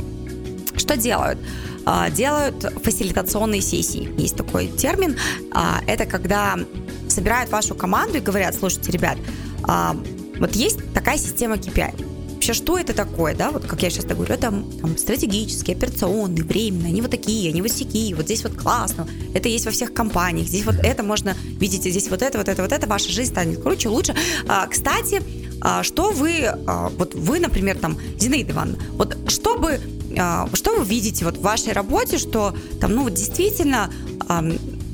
Что 0.76 0.95
делают? 0.95 1.39
А, 1.86 2.10
делают 2.10 2.63
фасилитационные 2.84 3.62
сессии. 3.62 4.10
Есть 4.17 4.36
такой 4.36 4.67
термин. 4.67 5.17
А, 5.52 5.82
это 5.88 6.06
когда 6.06 6.60
собирают 7.08 7.52
вашу 7.52 7.76
команду 7.76 8.19
и 8.19 8.21
говорят, 8.21 8.56
слушайте, 8.56 8.91
ребят, 8.91 9.17
а, 9.63 9.97
вот 10.39 10.56
есть 10.56 10.93
такая 10.93 11.17
система 11.17 11.56
KPI 11.56 12.21
вообще, 12.41 12.54
что 12.54 12.80
это 12.80 12.93
такое, 12.93 13.36
да, 13.36 13.51
вот 13.51 13.67
как 13.67 13.84
я 13.84 13.91
сейчас 13.91 14.06
говорю, 14.06 14.34
это 14.34 14.49
там, 14.82 14.97
стратегические, 14.97 15.75
операционные, 15.75 16.43
временные, 16.43 16.88
они 16.88 17.01
вот 17.01 17.12
такие, 17.12 17.51
они 17.51 17.62
вот 17.62 17.71
такие, 17.71 18.15
вот 18.15 18.25
здесь 18.25 18.43
вот 18.43 18.56
классно, 18.56 19.08
это 19.36 19.47
есть 19.47 19.65
во 19.65 19.71
всех 19.71 19.93
компаниях, 19.93 20.47
здесь 20.47 20.65
вот 20.65 20.75
это 20.82 21.04
можно, 21.04 21.36
видите, 21.60 21.91
здесь 21.91 22.10
вот 22.10 22.23
это, 22.23 22.39
вот 22.39 22.47
это, 22.47 22.63
вот 22.63 22.71
это, 22.71 22.88
ваша 22.88 23.12
жизнь 23.12 23.32
станет 23.32 23.62
круче, 23.62 23.89
лучше. 23.89 24.15
А, 24.47 24.65
кстати, 24.65 25.21
а, 25.62 25.84
что 25.84 26.10
вы, 26.12 26.45
а, 26.45 26.89
вот 26.97 27.13
вы, 27.13 27.39
например, 27.39 27.77
там, 27.77 27.99
Зинаида 28.17 28.54
Ивановна, 28.54 28.80
вот 28.93 29.15
что 29.27 29.60
бы 29.60 29.80
а, 30.17 30.49
что 30.54 30.75
вы 30.80 30.84
видите 30.84 31.25
вот 31.25 31.38
в 31.38 31.41
вашей 31.41 31.73
работе, 31.73 32.17
что 32.17 32.56
там, 32.80 32.95
ну, 32.95 33.04
вот 33.04 33.13
действительно, 33.13 33.93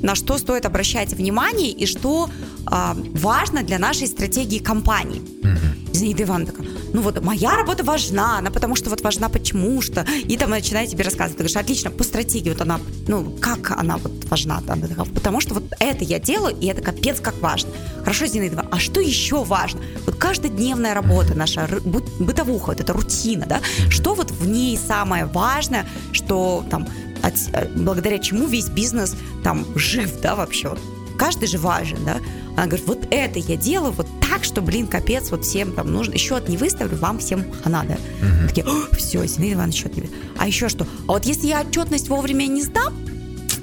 на 0.03 0.15
что 0.15 0.37
стоит 0.37 0.65
обращать 0.65 1.13
внимание 1.13 1.71
и 1.71 1.85
что 1.85 2.29
важно 2.65 3.63
для 3.63 3.79
нашей 3.79 4.07
стратегии 4.07 4.59
компании? 4.59 5.21
Mm-hmm. 5.21 5.93
Зинаида 5.93 6.23
Ивановна 6.23 6.51
такая, 6.51 6.67
ну 6.97 7.03
вот 7.03 7.23
моя 7.23 7.55
работа 7.55 7.83
важна, 7.83 8.39
она 8.39 8.49
потому 8.49 8.75
что 8.75 8.89
вот 8.89 9.01
важна 9.01 9.29
почему 9.29 9.83
что, 9.83 10.03
и 10.23 10.35
там 10.35 10.49
начинает 10.49 10.89
тебе 10.89 11.03
рассказывать, 11.03 11.37
ты 11.37 11.43
говоришь, 11.43 11.55
отлично, 11.55 11.91
по 11.91 12.03
стратегии 12.03 12.49
вот 12.49 12.61
она, 12.61 12.79
ну 13.07 13.37
как 13.39 13.69
она 13.69 13.97
вот 13.97 14.25
важна, 14.31 14.63
она 14.67 14.87
потому 15.13 15.39
что 15.39 15.53
вот 15.53 15.65
это 15.79 16.03
я 16.03 16.17
делаю, 16.17 16.57
и 16.59 16.65
это 16.65 16.81
капец 16.81 17.19
как 17.19 17.39
важно. 17.39 17.69
Хорошо, 17.99 18.25
Зинаида, 18.25 18.65
а 18.71 18.79
что 18.79 18.99
еще 18.99 19.43
важно? 19.43 19.79
Вот 20.07 20.15
каждодневная 20.15 20.95
работа 20.95 21.35
наша, 21.35 21.69
бытовуха, 21.83 22.69
вот 22.69 22.81
эта 22.81 22.93
рутина, 22.93 23.45
да, 23.45 23.61
что 23.91 24.15
вот 24.15 24.31
в 24.31 24.47
ней 24.47 24.75
самое 24.75 25.25
важное, 25.25 25.87
что 26.13 26.65
там 26.71 26.87
от, 27.21 27.35
э, 27.53 27.69
благодаря 27.75 28.17
чему 28.17 28.47
весь 28.47 28.69
бизнес 28.69 29.15
там 29.43 29.67
жив, 29.75 30.19
да, 30.19 30.35
вообще 30.35 30.75
каждый 31.19 31.47
же 31.47 31.59
важен, 31.59 31.99
да. 32.05 32.17
Она 32.55 32.65
говорит, 32.65 32.87
вот 32.87 33.07
это 33.11 33.37
я 33.37 33.55
делаю 33.55 33.91
вот 33.91 34.07
что, 34.47 34.61
блин, 34.61 34.87
капец, 34.87 35.29
вот 35.31 35.45
всем 35.45 35.73
там 35.73 35.91
нужно. 35.91 36.17
Счет 36.17 36.49
не 36.49 36.57
выставлю, 36.57 36.97
вам 36.97 37.19
всем 37.19 37.45
хана, 37.63 37.83
да. 37.83 37.95
Угу. 37.95 38.47
Такие, 38.47 38.65
все, 38.93 39.25
Зинаида 39.25 39.53
Ивановна, 39.53 39.73
счет 39.73 39.95
не 39.95 40.09
А 40.37 40.47
еще 40.47 40.69
что? 40.69 40.85
А 41.07 41.13
вот 41.13 41.25
если 41.25 41.47
я 41.47 41.61
отчетность 41.61 42.09
вовремя 42.09 42.47
не 42.47 42.63
сдам, 42.63 42.93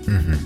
угу 0.06 0.38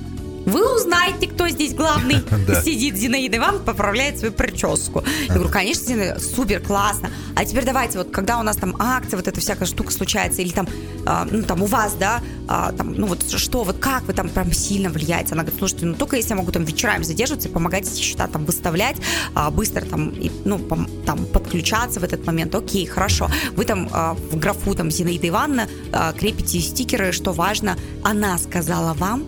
вы 0.49 0.77
узнаете, 0.77 1.27
кто 1.29 1.49
здесь 1.49 1.75
главный. 1.75 2.17
Сидит 2.65 2.97
Зинаида 2.97 3.37
Ивановна, 3.37 3.65
поправляет 3.65 4.19
свою 4.19 4.33
прическу. 4.33 5.05
Я 5.29 5.35
говорю, 5.35 5.51
конечно, 5.51 5.85
Зинаида, 5.87 6.21
супер, 6.21 6.61
классно. 6.61 7.11
А 7.37 7.45
теперь 7.45 7.65
давайте, 7.65 7.99
вот 7.99 8.11
когда 8.11 8.39
у 8.39 8.43
нас 8.43 8.57
там 8.57 8.75
акция, 8.79 9.17
вот 9.17 9.29
эта 9.29 9.41
всякая 9.41 9.67
штука 9.67 9.93
случается, 9.93 10.43
или 10.43 10.51
там, 10.51 10.67
а, 11.07 11.27
ну 11.31 11.43
там 11.43 11.63
у 11.63 11.67
вас, 11.67 11.95
да, 11.95 12.21
а, 12.49 12.73
там, 12.73 12.95
ну 12.95 13.07
вот 13.07 13.31
что, 13.31 13.63
вот 13.65 13.79
как 13.79 14.05
вы 14.05 14.13
там 14.13 14.29
прям 14.29 14.53
сильно 14.53 14.91
влияете? 14.91 15.35
Она 15.35 15.43
говорит, 15.43 15.59
слушайте, 15.59 15.87
ну 15.87 15.95
только 15.95 16.17
если 16.17 16.31
я 16.31 16.37
могу 16.37 16.51
там 16.51 16.65
вечерами 16.65 17.03
задерживаться 17.03 17.49
и 17.49 17.53
помогать 17.53 17.87
эти 17.87 18.01
счета 18.01 18.27
там 18.27 18.45
выставлять, 18.45 18.97
а, 19.35 19.51
быстро 19.51 19.83
там, 19.83 20.11
и, 20.11 20.31
ну, 20.45 20.59
там 21.07 21.27
подключаться 21.27 22.01
в 22.01 22.05
этот 22.05 22.27
момент, 22.27 22.55
окей, 22.55 22.87
хорошо. 22.87 23.31
Вы 23.55 23.65
там 23.65 23.89
а, 23.93 24.15
в 24.15 24.37
графу 24.39 24.75
там 24.75 24.91
Зинаида 24.91 25.29
Ивановна 25.29 25.69
а, 25.93 26.13
крепите 26.13 26.61
стикеры, 26.61 27.13
что 27.13 27.33
важно, 27.33 27.77
она 28.03 28.39
сказала 28.39 28.95
вам, 28.95 29.25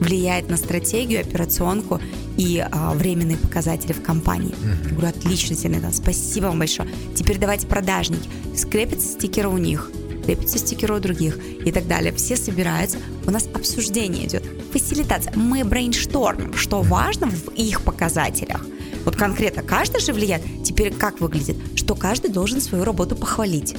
влияет 0.00 0.48
на 0.48 0.56
стратегию, 0.56 1.20
операционку 1.20 2.00
и 2.36 2.58
а, 2.58 2.94
временные 2.94 3.36
показатели 3.36 3.92
в 3.92 4.02
компании. 4.02 4.52
Mm-hmm. 4.52 4.84
Я 4.84 4.90
говорю, 4.90 5.08
отлично, 5.08 5.54
Зинаида, 5.54 5.92
спасибо 5.92 6.46
вам 6.46 6.58
большое. 6.58 6.88
Теперь 7.14 7.38
давайте 7.38 7.66
продажники. 7.66 8.28
Скрепятся 8.56 9.08
стикеры 9.08 9.48
у 9.48 9.58
них. 9.58 9.90
крепятся 10.24 10.58
стикеры 10.58 10.96
у 10.96 11.00
других 11.00 11.38
и 11.64 11.70
так 11.70 11.86
далее. 11.86 12.12
Все 12.12 12.36
собираются, 12.36 12.98
у 13.26 13.30
нас 13.30 13.48
обсуждение 13.54 14.26
идет, 14.26 14.44
фасилитация. 14.72 15.32
Мы 15.36 15.64
брейнштормим, 15.64 16.54
что 16.54 16.82
важно 16.82 17.28
в 17.28 17.50
их 17.50 17.82
показателях. 17.82 18.66
Вот 19.04 19.16
конкретно 19.16 19.62
каждый 19.62 20.00
же 20.00 20.12
влияет. 20.12 20.42
Теперь 20.64 20.92
как 20.92 21.20
выглядит? 21.20 21.56
Что 21.76 21.94
каждый 21.94 22.30
должен 22.30 22.60
свою 22.60 22.84
работу 22.84 23.16
похвалить. 23.16 23.76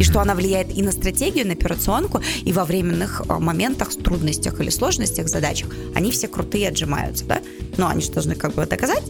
И 0.00 0.04
что 0.04 0.20
она 0.20 0.34
влияет 0.34 0.76
и 0.76 0.82
на 0.82 0.92
стратегию, 0.92 1.44
и 1.44 1.48
на 1.48 1.54
операционку, 1.54 2.20
и 2.44 2.52
во 2.52 2.64
временных 2.64 3.22
э, 3.28 3.38
моментах, 3.38 3.90
трудностях 3.94 4.60
или 4.60 4.70
сложностях, 4.70 5.28
задачах. 5.28 5.68
Они 5.94 6.10
все 6.10 6.28
крутые 6.28 6.68
отжимаются, 6.68 7.24
да? 7.24 7.40
Но 7.76 7.88
они 7.88 8.02
же 8.02 8.10
должны 8.12 8.34
как 8.34 8.54
бы 8.54 8.66
доказать. 8.66 9.02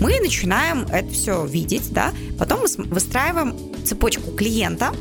Мы 0.00 0.18
начинаем 0.20 0.82
это 0.82 1.08
все 1.12 1.46
видеть, 1.46 1.92
да? 1.92 2.12
Потом 2.38 2.60
мы 2.60 2.84
выстраиваем 2.84 3.54
цепочку 3.84 4.30
клиента 4.32 4.92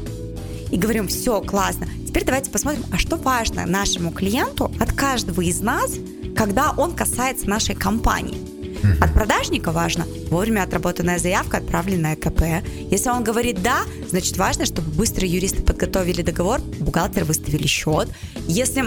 и 0.72 0.78
говорим, 0.78 1.08
все, 1.08 1.42
классно. 1.42 1.88
Теперь 2.08 2.26
давайте 2.26 2.50
посмотрим, 2.50 2.84
а 2.92 2.98
что 2.98 3.18
важно 3.18 3.66
нашему 3.66 4.12
клиенту 4.12 4.72
от 4.80 4.92
каждого 4.94 5.42
из 5.42 5.60
нас, 5.62 5.96
когда 6.36 6.74
он 6.76 6.94
касается 6.94 7.50
нашей 7.50 7.76
компании. 7.76 8.55
От 9.02 9.14
продажника 9.14 9.72
важно 9.72 10.06
вовремя 10.30 10.64
отработанная 10.64 11.20
заявка, 11.20 11.58
отправленная 11.58 12.16
КП. 12.16 12.42
Если 12.92 13.10
он 13.10 13.24
говорит 13.24 13.62
«да», 13.62 13.80
значит 14.10 14.38
важно, 14.38 14.66
чтобы 14.66 14.90
быстро 14.92 15.26
юристы 15.26 15.62
подготовили 15.62 16.22
договор, 16.22 16.60
бухгалтер 16.80 17.24
выставили 17.24 17.68
счет. 17.68 18.10
Если 18.48 18.84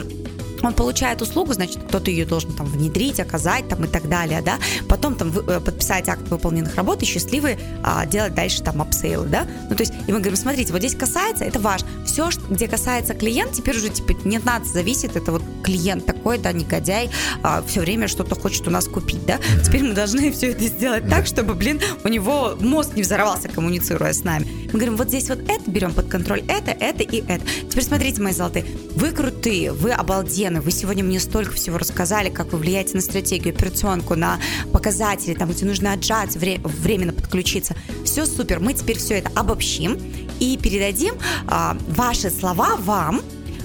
он 0.63 0.75
получает 0.75 1.23
услугу, 1.23 1.53
значит, 1.53 1.83
кто-то 1.85 2.11
ее 2.11 2.27
должен 2.27 2.53
там 2.53 2.67
внедрить, 2.67 3.21
оказать 3.21 3.69
там 3.69 3.85
и 3.85 3.89
так 3.89 4.09
далее, 4.09 4.43
да, 4.43 4.59
потом 4.89 5.15
там 5.15 5.31
э, 5.31 5.61
подписать 5.61 6.09
акт 6.09 6.29
выполненных 6.29 6.75
работ 6.77 7.03
и 7.03 7.07
счастливые 7.07 7.59
а, 7.83 8.07
делать 8.07 8.35
дальше 8.35 8.63
там 8.63 8.83
апсейлы, 8.83 9.27
да, 9.27 9.47
ну 9.71 9.77
то 9.77 9.83
есть, 9.83 9.93
и 10.07 10.13
мы 10.13 10.19
говорим, 10.19 10.37
смотрите, 10.37 10.73
вот 10.73 10.81
здесь 10.81 10.97
касается, 10.97 11.45
это 11.45 11.61
ваш, 11.61 11.83
все, 12.05 12.31
где 12.51 12.67
касается 12.69 13.15
клиент, 13.15 13.53
теперь 13.53 13.77
уже 13.77 13.89
типа 13.89 14.13
не 14.25 14.37
от 14.37 14.45
нас 14.45 14.69
зависит, 14.69 15.17
это 15.17 15.33
вот 15.33 15.43
клиент 15.69 16.05
такой, 16.07 16.39
да, 16.39 16.53
негодяй, 16.53 17.11
а, 17.43 17.63
все 17.67 17.81
время 17.81 18.09
что-то 18.09 18.35
хочет 18.35 18.67
у 18.67 18.71
нас 18.71 18.89
купить, 18.89 19.25
да, 19.27 19.39
теперь 19.65 19.85
мы 19.85 19.95
должны 19.95 20.33
все 20.33 20.49
это 20.49 20.65
сделать 20.65 21.09
так, 21.09 21.27
чтобы, 21.27 21.55
блин, 21.55 21.81
у 22.03 22.09
него 22.09 22.57
мозг 22.61 22.97
не 22.97 23.03
взорвался, 23.03 23.49
коммуницируя 23.49 24.13
с 24.13 24.25
нами. 24.25 24.47
Мы 24.67 24.73
говорим, 24.73 24.97
вот 24.97 25.09
здесь 25.09 25.29
вот 25.29 25.39
это 25.49 25.71
берем 25.71 25.95
под 25.95 26.09
контроль, 26.09 26.43
это, 26.49 26.73
это 26.73 27.05
и 27.05 27.23
это. 27.29 27.45
Теперь 27.71 27.85
смотрите, 27.85 28.21
мои 28.21 28.33
золотые, 28.33 28.65
вы 28.97 29.13
крутые, 29.13 29.73
вы 29.73 29.93
обалденные, 29.93 30.49
Лена, 30.49 30.63
вы 30.63 30.71
сегодня 30.71 31.05
мне 31.05 31.21
столько 31.21 31.53
всего 31.53 31.77
рассказали, 31.77 32.31
как 32.31 32.53
вы 32.53 32.59
влияете 32.59 32.95
на 32.95 33.03
стратегию, 33.03 33.55
операционку, 33.55 34.15
на 34.15 34.39
показатели, 34.73 35.35
там, 35.35 35.51
где 35.51 35.67
нужно 35.67 35.93
отжаться, 35.93 36.39
вре- 36.39 36.59
временно 36.65 37.13
подключиться. 37.13 37.77
Все 38.03 38.25
супер, 38.25 38.61
мы 38.61 38.73
теперь 38.73 38.97
все 38.97 39.19
это 39.19 39.31
обобщим 39.35 39.99
и 40.41 40.57
передадим 40.57 41.17
а, 41.47 41.77
ваши 41.87 42.31
слова 42.31 42.77
вам 42.77 43.21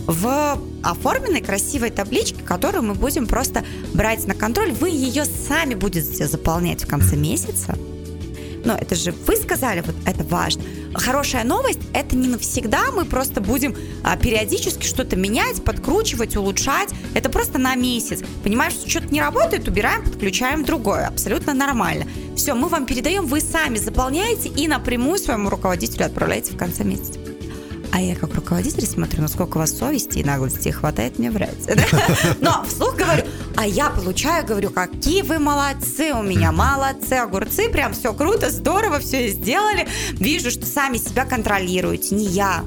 в 0.07 0.59
оформленной 0.83 1.41
красивой 1.41 1.89
табличке, 1.89 2.41
которую 2.43 2.83
мы 2.83 2.93
будем 2.93 3.27
просто 3.27 3.63
брать 3.93 4.25
на 4.27 4.33
контроль. 4.33 4.71
Вы 4.71 4.89
ее 4.89 5.25
сами 5.25 5.73
будете 5.73 6.27
заполнять 6.27 6.83
в 6.83 6.87
конце 6.87 7.15
месяца. 7.15 7.77
Но 8.65 8.75
это 8.75 8.95
же 8.95 9.13
вы 9.27 9.35
сказали, 9.35 9.83
вот 9.85 9.95
это 10.05 10.23
важно 10.23 10.63
хорошая 10.93 11.43
новость– 11.43 11.79
это 11.93 12.15
не 12.15 12.27
навсегда, 12.27 12.91
мы 12.91 13.05
просто 13.05 13.41
будем 13.41 13.75
а, 14.03 14.17
периодически 14.17 14.85
что-то 14.85 15.15
менять, 15.15 15.63
подкручивать, 15.63 16.35
улучшать. 16.35 16.89
Это 17.13 17.29
просто 17.29 17.57
на 17.57 17.75
месяц. 17.75 18.21
Понимаешь, 18.43 18.73
что 18.73 18.89
что-то 18.89 19.07
не 19.07 19.21
работает, 19.21 19.67
убираем, 19.67 20.03
подключаем 20.03 20.63
другое. 20.63 21.07
Абсолютно 21.07 21.53
нормально. 21.53 22.05
Все, 22.35 22.53
мы 22.53 22.67
вам 22.67 22.85
передаем, 22.85 23.25
вы 23.25 23.41
сами 23.41 23.77
заполняете 23.77 24.49
и 24.49 24.67
напрямую 24.67 25.19
своему 25.19 25.49
руководителю 25.49 26.05
отправляете 26.05 26.53
в 26.53 26.57
конце 26.57 26.83
месяца. 26.83 27.32
А 27.93 28.01
я 28.01 28.15
как 28.15 28.33
руководитель 28.33 28.87
смотрю, 28.87 29.21
насколько 29.21 29.57
у 29.57 29.59
вас 29.59 29.77
совести 29.77 30.17
и 30.17 30.23
наглости 30.23 30.69
хватает 30.69 31.19
мне 31.19 31.29
врать. 31.29 31.53
Но 32.41 32.65
вслух 32.67 32.95
говорю, 32.95 33.23
а 33.55 33.67
я 33.67 33.91
получаю, 33.91 34.43
говорю, 34.47 34.71
какие 34.71 35.21
вы 35.21 35.37
молодцы 35.37 36.11
у 36.11 36.23
меня, 36.23 36.51
молодцы, 36.51 37.13
огурцы, 37.13 37.69
прям 37.69 37.93
все 37.93 38.11
круто, 38.11 38.49
здорово, 38.49 38.99
все 38.99 39.27
сделали. 39.29 39.87
Вижу, 40.13 40.49
что 40.49 40.65
сами 40.65 40.97
себя 40.97 41.23
контролируете, 41.25 42.15
не 42.15 42.25
я. 42.25 42.63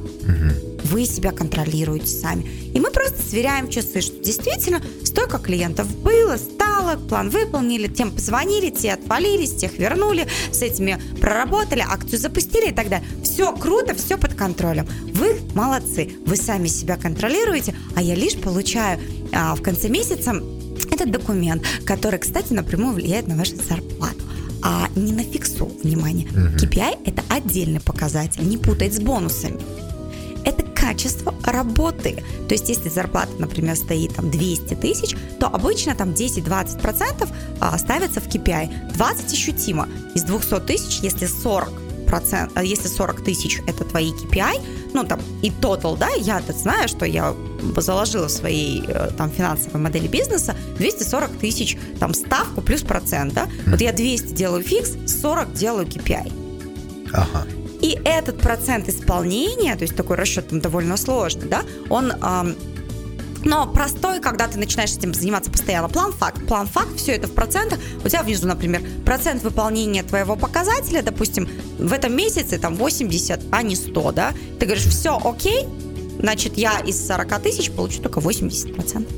Вы 0.91 1.05
себя 1.05 1.33
контролируете 1.33 2.07
сами. 2.07 2.45
И 2.75 2.81
мы 2.81 2.91
просто 2.91 3.21
сверяем 3.21 3.69
часы, 3.69 4.01
что 4.01 4.23
действительно 4.23 4.81
столько 5.05 5.39
клиентов 5.39 5.89
было, 5.99 6.37
стало, 6.37 6.97
план 6.97 7.31
выполнили, 7.31 7.89
тем 7.89 8.13
позвонили, 8.13 8.71
те 8.71 8.93
отвалились, 8.93 9.55
тех 9.55 9.79
вернули, 9.79 10.27
с 10.53 10.63
этими 10.63 11.01
проработали, 11.21 11.81
акцию 11.81 12.21
запустили 12.21 12.71
и 12.71 12.75
так 12.75 12.89
далее. 12.89 13.07
Все 13.25 13.53
круто, 13.53 13.95
все 13.95 14.17
под 14.17 14.35
контролем. 14.35 14.87
Вы 15.13 15.41
молодцы, 15.55 16.13
вы 16.25 16.37
сами 16.37 16.69
себя 16.69 16.97
контролируете, 16.97 17.75
а 17.97 18.03
я 18.03 18.15
лишь 18.15 18.37
получаю 18.37 19.01
а, 19.33 19.55
в 19.55 19.63
конце 19.63 19.89
месяца 19.89 20.41
этот 20.91 21.11
документ, 21.11 21.65
который, 21.85 22.21
кстати, 22.21 22.53
напрямую 22.53 22.95
влияет 22.95 23.27
на 23.27 23.37
вашу 23.37 23.57
зарплату 23.57 24.23
а 24.63 24.89
не 24.97 25.13
на 25.13 25.23
фиксу, 25.23 25.71
внимание. 25.85 26.27
Угу. 26.29 26.67
KPI– 26.67 26.99
это 27.05 27.23
отдельный 27.29 27.81
показатель, 27.81 28.49
не 28.49 28.57
путать 28.57 28.95
с 28.95 28.99
бонусами 28.99 29.61
качество 30.87 31.35
работы. 31.45 32.23
То 32.49 32.55
есть, 32.55 32.69
если 32.69 32.89
зарплата, 32.89 33.33
например, 33.39 33.75
стоит 33.77 34.15
там 34.15 34.31
200 34.31 34.75
тысяч, 34.75 35.17
то 35.41 35.49
обычно 35.49 35.95
там 35.97 36.11
10-20% 36.11 37.29
а, 37.61 37.77
ставится 37.79 38.21
в 38.21 38.29
KPI. 38.29 38.93
20 38.95 39.33
ощутимо. 39.33 39.89
Из 40.15 40.23
200 40.23 40.61
тысяч, 40.61 41.01
если 41.03 41.27
40 41.27 41.73
процент, 42.07 42.53
а, 42.55 42.63
если 42.63 42.87
40 42.87 43.25
тысяч 43.25 43.61
это 43.67 43.85
твои 43.85 44.13
KPI, 44.13 44.63
ну 44.95 45.03
там 45.03 45.21
и 45.43 45.51
total, 45.51 45.99
да, 45.99 46.09
я 46.11 46.41
то 46.41 46.53
знаю, 46.53 46.87
что 46.89 47.05
я 47.05 47.35
заложила 47.79 48.29
в 48.29 48.31
своей 48.31 48.85
э, 48.87 49.11
там 49.19 49.31
финансовой 49.31 49.81
модели 49.81 50.07
бизнеса 50.07 50.55
240 50.79 51.33
тысяч 51.39 51.77
там 51.99 52.15
ставку 52.15 52.63
плюс 52.63 52.83
процент, 52.83 53.35
да, 53.35 53.49
вот 53.67 53.81
я 53.81 53.93
200 53.93 54.35
делаю 54.35 54.63
фикс, 54.63 54.93
40 55.21 55.53
делаю 55.53 55.87
KPI. 55.87 56.33
Ага. 57.13 57.47
И 57.87 58.01
этот 58.05 58.39
процент 58.39 58.89
исполнения, 58.89 59.77
то 59.77 59.83
есть 59.83 59.95
такой 59.95 60.17
расчет 60.17 60.49
там 60.49 60.61
довольно 60.61 60.97
сложный, 60.97 61.47
да, 61.47 61.63
он 61.89 62.13
но 63.45 63.65
простой, 63.69 64.21
когда 64.21 64.49
ты 64.49 64.59
начинаешь 64.59 64.91
этим 64.97 65.15
заниматься 65.15 65.53
постоянно. 65.53 65.89
План-факт. 65.89 66.49
План-факт, 66.49 66.97
все 66.97 67.13
это 67.13 67.29
в 67.29 67.33
процентах. 67.33 67.79
У 68.05 68.09
тебя 68.09 68.25
внизу, 68.25 68.49
например, 68.49 68.83
процент 69.05 69.45
выполнения 69.45 70.03
твоего 70.03 70.35
показателя, 70.35 71.01
допустим, 71.01 71.49
в 71.79 71.93
этом 71.93 72.13
месяце 72.17 72.59
там 72.59 72.75
80, 72.75 73.41
а 73.53 73.63
не 73.63 73.77
100, 73.77 74.11
да? 74.11 74.35
Ты 74.59 74.67
говоришь, 74.67 74.87
все, 74.87 75.17
окей, 75.23 75.69
значит, 76.19 76.59
я 76.59 76.81
из 76.81 77.07
40 77.07 77.41
тысяч 77.41 77.71
получу 77.71 78.03
только 78.03 78.19
80 78.19 78.75
процентов. 78.75 79.15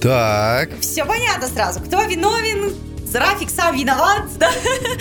Так. 0.00 0.70
Все 0.78 1.04
понятно 1.04 1.48
сразу. 1.48 1.80
Кто 1.80 2.04
виновен, 2.04 2.72
Рафик 3.14 3.50
сам 3.50 3.76
виноват, 3.76 4.24
да? 4.38 4.50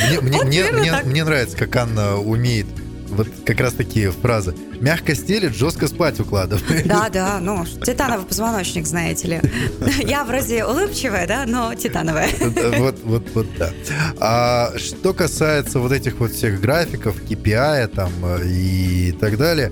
Мне, 0.09 0.21
мне, 0.21 0.37
вот 0.37 0.47
мне, 0.47 0.71
мне, 0.71 0.93
мне 1.03 1.23
нравится, 1.23 1.57
как 1.57 1.75
Анна 1.75 2.17
умеет 2.17 2.67
вот 3.13 3.27
как 3.45 3.59
раз 3.59 3.73
такие 3.73 4.11
фразы. 4.11 4.55
Мягко 4.79 5.15
стелит, 5.15 5.55
жестко 5.55 5.87
спать 5.87 6.19
укладывает. 6.19 6.87
Да, 6.87 7.09
да, 7.09 7.39
ну, 7.39 7.65
титановый 7.65 8.25
позвоночник, 8.25 8.85
знаете 8.85 9.27
ли. 9.27 9.41
Я 10.07 10.23
вроде 10.23 10.65
улыбчивая, 10.65 11.27
да, 11.27 11.45
но 11.45 11.73
титановая. 11.75 12.29
Вот, 12.83 12.99
вот, 13.03 13.23
вот, 13.33 13.47
да. 13.57 13.71
А 14.19 14.73
что 14.77 15.13
касается 15.13 15.79
вот 15.79 15.91
этих 15.91 16.15
вот 16.15 16.31
всех 16.31 16.59
графиков, 16.59 17.21
KPI 17.21 17.87
там 17.87 18.11
э, 18.23 18.47
и 18.47 19.11
так 19.19 19.37
далее, 19.37 19.71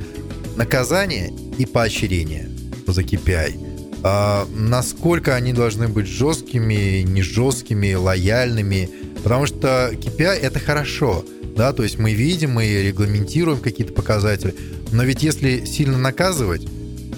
наказание 0.55 1.33
и 1.57 1.65
поощрение 1.65 2.49
за 2.87 3.01
KPI– 3.01 3.69
а, 4.03 4.47
насколько 4.55 5.35
они 5.35 5.53
должны 5.53 5.87
быть 5.87 6.07
жесткими, 6.07 7.01
не 7.01 7.21
жесткими, 7.21 7.93
лояльными. 7.93 8.89
Потому 9.23 9.45
что 9.45 9.91
KPI 9.93 10.39
это 10.41 10.59
хорошо, 10.59 11.23
да, 11.55 11.73
то 11.73 11.83
есть 11.83 11.99
мы 11.99 12.13
видим, 12.13 12.51
мы 12.53 12.65
регламентируем 12.65 13.59
какие-то 13.59 13.93
показатели, 13.93 14.55
но 14.91 15.03
ведь 15.03 15.21
если 15.21 15.65
сильно 15.65 15.97
наказывать, 15.97 16.67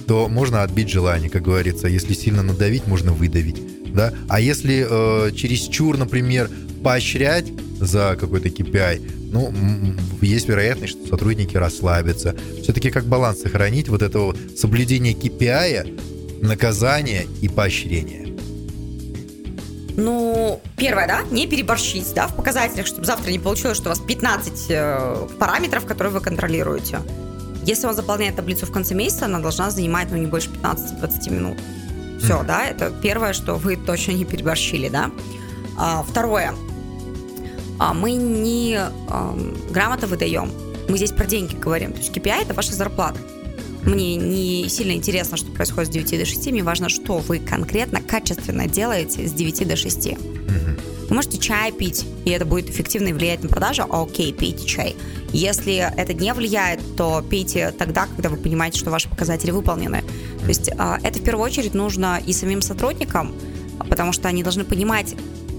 то 0.05 0.27
можно 0.27 0.63
отбить 0.63 0.89
желание, 0.89 1.29
как 1.29 1.43
говорится. 1.43 1.87
Если 1.87 2.13
сильно 2.13 2.43
надавить, 2.43 2.87
можно 2.87 3.13
выдавить, 3.13 3.61
да. 3.93 4.13
А 4.27 4.41
если 4.41 4.85
э, 4.89 5.31
чересчур, 5.31 5.97
например, 5.97 6.49
поощрять 6.83 7.45
за 7.79 8.17
какой-то 8.19 8.49
KPI, 8.49 9.31
ну, 9.31 9.53
есть 10.21 10.47
вероятность, 10.47 10.93
что 10.99 11.07
сотрудники 11.07 11.55
расслабятся. 11.55 12.35
Все-таки 12.61 12.91
как 12.91 13.05
баланс 13.05 13.41
сохранить 13.41 13.87
вот 13.87 14.01
этого 14.01 14.35
соблюдения 14.55 15.13
KPI 15.13 16.12
наказание 16.43 17.25
и 17.41 17.49
поощрение? 17.49 18.35
Ну, 19.95 20.59
первое, 20.75 21.07
да, 21.07 21.21
не 21.31 21.47
переборщить, 21.47 22.13
да, 22.13 22.27
в 22.27 22.35
показателях, 22.35 22.87
чтобы 22.87 23.05
завтра 23.05 23.31
не 23.31 23.39
получилось, 23.39 23.77
что 23.77 23.89
у 23.89 23.89
вас 23.89 23.99
15 23.99 24.65
э, 24.69 25.27
параметров, 25.39 25.85
которые 25.85 26.11
вы 26.11 26.19
контролируете. 26.19 26.99
Если 27.63 27.87
он 27.87 27.93
заполняет 27.93 28.35
таблицу 28.35 28.65
в 28.65 28.71
конце 28.71 28.95
месяца, 28.95 29.25
она 29.25 29.39
должна 29.39 29.69
занимать, 29.69 30.09
ну, 30.11 30.17
не 30.17 30.27
больше 30.27 30.49
15-20 30.49 31.29
минут. 31.31 31.57
Все, 32.19 32.41
mm. 32.41 32.45
да, 32.45 32.65
это 32.65 32.91
первое, 33.01 33.33
что 33.33 33.55
вы 33.55 33.75
точно 33.75 34.13
не 34.13 34.25
переборщили, 34.25 34.89
да. 34.89 35.11
А, 35.77 36.03
второе, 36.03 36.53
а, 37.79 37.93
мы 37.93 38.13
не 38.13 38.79
а, 38.79 39.37
грамотно 39.69 40.07
выдаем 40.07 40.51
мы 40.87 40.97
здесь 40.97 41.11
про 41.11 41.25
деньги 41.25 41.55
говорим. 41.55 41.93
То 41.93 41.99
есть 41.99 42.15
KPI– 42.15 42.41
это 42.43 42.53
ваша 42.53 42.73
зарплата. 42.73 43.19
Мне 43.85 44.15
не 44.15 44.69
сильно 44.69 44.93
интересно, 44.93 45.35
что 45.37 45.51
происходит 45.51 45.89
с 45.89 45.93
9 45.93 46.19
до 46.19 46.25
6, 46.25 46.51
мне 46.51 46.63
важно, 46.63 46.89
что 46.89 47.17
вы 47.17 47.39
конкретно, 47.39 48.01
качественно 48.01 48.67
делаете 48.67 49.27
с 49.27 49.33
9 49.33 49.67
до 49.67 49.75
6. 49.75 50.07
Угу. 50.07 50.17
Вы 51.09 51.15
можете 51.15 51.37
чай 51.37 51.71
пить, 51.71 52.05
и 52.23 52.31
это 52.31 52.45
будет 52.45 52.69
эффективно 52.69 53.09
и 53.09 53.13
влиять 53.13 53.43
на 53.43 53.49
продажу, 53.49 53.85
окей, 53.89 54.33
пейте 54.33 54.65
чай. 54.65 54.95
Если 55.33 55.75
это 55.75 56.13
не 56.13 56.33
влияет, 56.33 56.79
то 56.95 57.23
пейте 57.29 57.71
тогда, 57.71 58.07
когда 58.07 58.29
вы 58.29 58.37
понимаете, 58.37 58.79
что 58.79 58.89
ваши 58.89 59.09
показатели 59.09 59.51
выполнены. 59.51 60.03
То 60.41 60.47
есть 60.47 60.71
а, 60.77 60.99
это 61.03 61.19
в 61.19 61.23
первую 61.23 61.43
очередь 61.43 61.73
нужно 61.73 62.21
и 62.25 62.31
самим 62.31 62.61
сотрудникам, 62.61 63.35
потому 63.89 64.13
что 64.13 64.29
они 64.29 64.43
должны 64.43 64.63
понимать, 64.63 65.15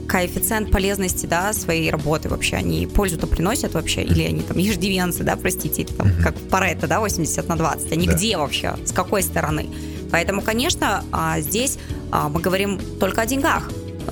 коэффициент 0.06 0.70
полезности, 0.70 1.26
да, 1.26 1.52
своей 1.52 1.90
работы 1.90 2.28
вообще, 2.28 2.56
они 2.56 2.86
пользу-то 2.86 3.26
приносят 3.26 3.74
вообще, 3.74 4.02
или 4.02 4.22
они 4.22 4.42
там 4.42 4.58
ежедивенцы, 4.58 5.24
да, 5.24 5.36
простите, 5.36 5.82
или 5.82 5.92
там, 5.92 6.10
как 6.22 6.34
Паретто, 6.50 6.86
да, 6.86 7.00
80 7.00 7.48
на 7.48 7.56
20, 7.56 7.92
они 7.92 8.06
да. 8.06 8.12
где 8.12 8.36
вообще, 8.36 8.74
с 8.84 8.92
какой 8.92 9.22
стороны? 9.22 9.68
Поэтому, 10.10 10.42
конечно, 10.42 11.04
а, 11.10 11.40
здесь 11.40 11.78
а, 12.12 12.28
мы 12.28 12.40
говорим 12.40 12.78
только 13.00 13.22
о 13.22 13.26
деньгах. 13.26 13.68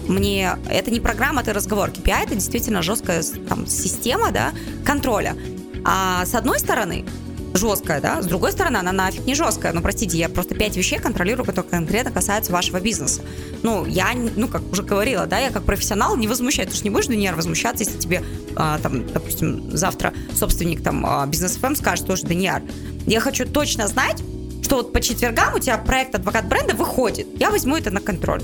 Мне 0.09 0.57
это 0.69 0.91
не 0.91 0.99
программа, 0.99 1.43
это 1.43 1.53
разговор. 1.53 1.91
KPI 1.91 2.25
это 2.25 2.35
действительно 2.35 2.83
жесткая 2.83 3.23
там, 3.49 3.67
система 3.67 4.33
да, 4.33 4.53
контроля. 4.85 5.37
А 5.85 6.25
с 6.27 6.35
одной 6.35 6.59
стороны, 6.59 7.05
жесткая, 7.55 8.01
да, 8.01 8.23
с 8.23 8.27
другой 8.27 8.53
стороны, 8.53 8.79
она 8.79 8.93
нафиг 8.93 9.27
не 9.27 9.35
жесткая. 9.35 9.73
Ну, 9.73 9.81
простите, 9.81 10.19
я 10.19 10.29
просто 10.29 10.55
пять 10.55 10.77
вещей 10.77 10.99
контролирую, 10.99 11.45
которые 11.45 11.71
конкретно 11.71 12.11
касаются 12.11 12.53
вашего 12.53 12.81
бизнеса. 12.81 13.23
Ну, 13.63 13.85
я, 13.87 14.13
ну, 14.15 14.49
как 14.49 14.63
уже 14.73 14.83
говорила, 14.83 15.27
да, 15.27 15.39
я 15.39 15.51
как 15.51 15.65
профессионал 15.65 16.17
не 16.17 16.29
возмущаюсь. 16.29 16.71
Ты 16.71 16.77
же 16.77 16.85
не 16.85 16.91
будешь, 16.91 17.07
Даниэль, 17.07 17.35
возмущаться, 17.35 17.85
если 17.85 17.99
тебе, 17.99 18.23
а, 18.57 18.79
там, 18.79 19.07
допустим, 19.07 19.77
завтра 19.77 20.13
собственник 20.35 20.83
там 20.83 21.05
а, 21.07 21.27
бизнес-ФМ 21.27 21.75
скажет, 21.75 22.07
тоже, 22.07 22.25
Даниэль, 22.25 22.63
я 23.07 23.21
хочу 23.21 23.47
точно 23.47 23.89
знать, 23.89 24.23
что 24.63 24.77
вот 24.77 24.93
по 24.93 25.01
четвергам 25.01 25.55
у 25.55 25.59
тебя 25.59 25.77
проект 25.79 26.15
адвокат 26.15 26.49
бренда 26.49 26.75
выходит. 26.75 27.27
Я 27.39 27.51
возьму 27.51 27.77
это 27.77 27.91
на 27.91 28.01
контроль. 28.01 28.43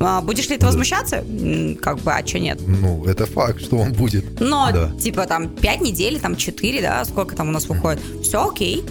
А, 0.00 0.22
будешь 0.22 0.48
ли 0.48 0.56
ты 0.56 0.64
возмущаться? 0.66 1.24
Как 1.82 1.98
бы, 1.98 2.12
а 2.12 2.26
что 2.26 2.38
нет? 2.38 2.58
Ну, 2.66 3.04
это 3.04 3.26
факт, 3.26 3.60
что 3.60 3.76
он 3.76 3.92
будет. 3.92 4.40
Но, 4.40 4.70
да. 4.72 4.90
типа, 4.98 5.26
там, 5.26 5.48
5 5.48 5.80
недель, 5.82 6.18
там, 6.18 6.36
4, 6.36 6.80
да, 6.80 7.04
сколько 7.04 7.36
там 7.36 7.50
у 7.50 7.52
нас 7.52 7.68
выходит. 7.68 8.00
Все 8.22 8.48
окей. 8.48 8.84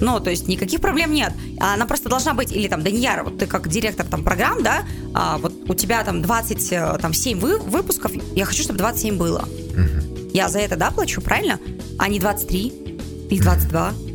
Ну, 0.00 0.20
то 0.20 0.30
есть 0.30 0.46
никаких 0.46 0.80
проблем 0.80 1.12
нет. 1.12 1.32
Она 1.58 1.86
просто 1.86 2.08
должна 2.08 2.34
быть, 2.34 2.52
или 2.52 2.68
там, 2.68 2.82
Данияр, 2.82 3.24
вот 3.24 3.38
ты 3.38 3.46
как 3.46 3.68
директор 3.68 4.06
там 4.06 4.22
программ, 4.22 4.62
да, 4.62 4.84
а, 5.12 5.38
вот 5.38 5.52
у 5.68 5.74
тебя 5.74 6.04
там 6.04 6.22
27 6.22 7.38
э, 7.38 7.40
вы, 7.40 7.58
выпусков, 7.58 8.12
я 8.36 8.44
хочу, 8.44 8.62
чтобы 8.62 8.78
27 8.78 9.16
было. 9.16 9.40
Угу. 9.40 10.30
Я 10.32 10.48
за 10.48 10.60
это, 10.60 10.76
да, 10.76 10.92
плачу, 10.92 11.20
правильно? 11.20 11.58
А 11.98 12.08
не 12.08 12.20
23 12.20 12.72
или 13.30 13.40
22. 13.40 13.88
Угу. 13.88 14.12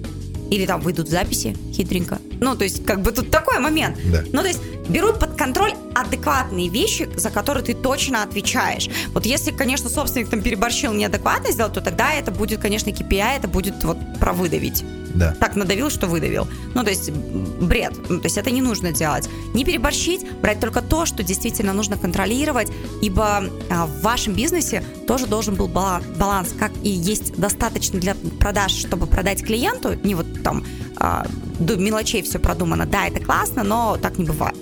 Или 0.51 0.65
там 0.65 0.79
выйдут 0.79 1.09
записи 1.09 1.55
хитренько. 1.73 2.19
Ну, 2.39 2.55
то 2.55 2.63
есть, 2.63 2.85
как 2.85 3.01
бы 3.01 3.11
тут 3.11 3.29
такой 3.29 3.59
момент. 3.59 3.97
Да. 4.05 4.23
Ну, 4.31 4.41
то 4.41 4.47
есть, 4.47 4.61
берут 4.87 5.19
контроль 5.37 5.73
адекватные 5.93 6.69
вещи, 6.69 7.09
за 7.15 7.29
которые 7.29 7.63
ты 7.63 7.73
точно 7.73 8.23
отвечаешь. 8.23 8.89
Вот 9.13 9.25
если, 9.25 9.51
конечно, 9.51 9.89
собственник 9.89 10.29
там 10.29 10.41
переборщил 10.41 10.93
неадекватно 10.93 11.51
сделал, 11.51 11.71
то 11.71 11.81
тогда 11.81 12.13
это 12.13 12.31
будет, 12.31 12.59
конечно, 12.59 12.89
KPI, 12.89 13.37
это 13.37 13.47
будет 13.47 13.83
вот 13.83 13.97
про 14.19 14.33
выдавить. 14.33 14.83
Да. 15.15 15.35
Так 15.39 15.55
надавил, 15.55 15.89
что 15.89 16.07
выдавил. 16.07 16.47
Ну, 16.75 16.83
то 16.83 16.89
есть 16.89 17.11
бред. 17.11 17.93
Ну, 18.09 18.19
то 18.19 18.25
есть 18.25 18.37
это 18.37 18.51
не 18.51 18.61
нужно 18.61 18.91
делать. 18.91 19.29
Не 19.53 19.65
переборщить, 19.65 20.21
брать 20.41 20.59
только 20.59 20.81
то, 20.81 21.05
что 21.05 21.23
действительно 21.23 21.73
нужно 21.73 21.97
контролировать, 21.97 22.71
ибо 23.01 23.45
а, 23.69 23.87
в 23.87 24.01
вашем 24.01 24.33
бизнесе 24.33 24.83
тоже 25.07 25.25
должен 25.25 25.55
был 25.55 25.67
баланс, 25.67 26.53
как 26.57 26.71
и 26.83 26.89
есть 26.89 27.35
достаточно 27.35 27.99
для 27.99 28.15
продаж, 28.39 28.71
чтобы 28.71 29.07
продать 29.07 29.43
клиенту, 29.43 29.95
не 30.03 30.13
вот 30.13 30.43
там 30.43 30.63
а, 30.97 31.25
до 31.59 31.77
мелочей 31.77 32.21
все 32.21 32.37
продумано. 32.37 32.85
Да, 32.85 33.07
это 33.07 33.19
классно, 33.19 33.63
но 33.63 33.97
так 33.97 34.17
не 34.19 34.25
бывает. 34.25 34.57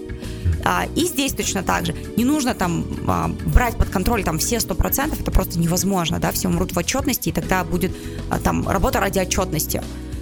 А, 0.66 0.88
и 0.96 1.06
здесь 1.06 1.34
точно 1.34 1.62
так 1.64 1.86
же. 1.86 1.96
Не 2.18 2.26
нужно 2.26 2.56
там 2.56 2.86
а, 3.08 3.28
брать 3.46 3.78
под 3.78 3.90
контроль 3.90 4.24
там 4.24 4.40
все 4.40 4.58
100%, 4.58 5.22
это 5.22 5.32
просто 5.32 5.60
невозможно, 5.60 6.20
да, 6.20 6.32
все 6.32 6.48
умрут 6.48 6.74
в 6.74 6.78
отчетности, 6.78 7.30
и 7.30 7.32
тогда 7.32 7.64
будет 7.64 7.96
а, 8.30 8.40
там 8.40 8.68
работа 8.68 9.00
ради 9.00 9.20
отчетности 9.20 9.82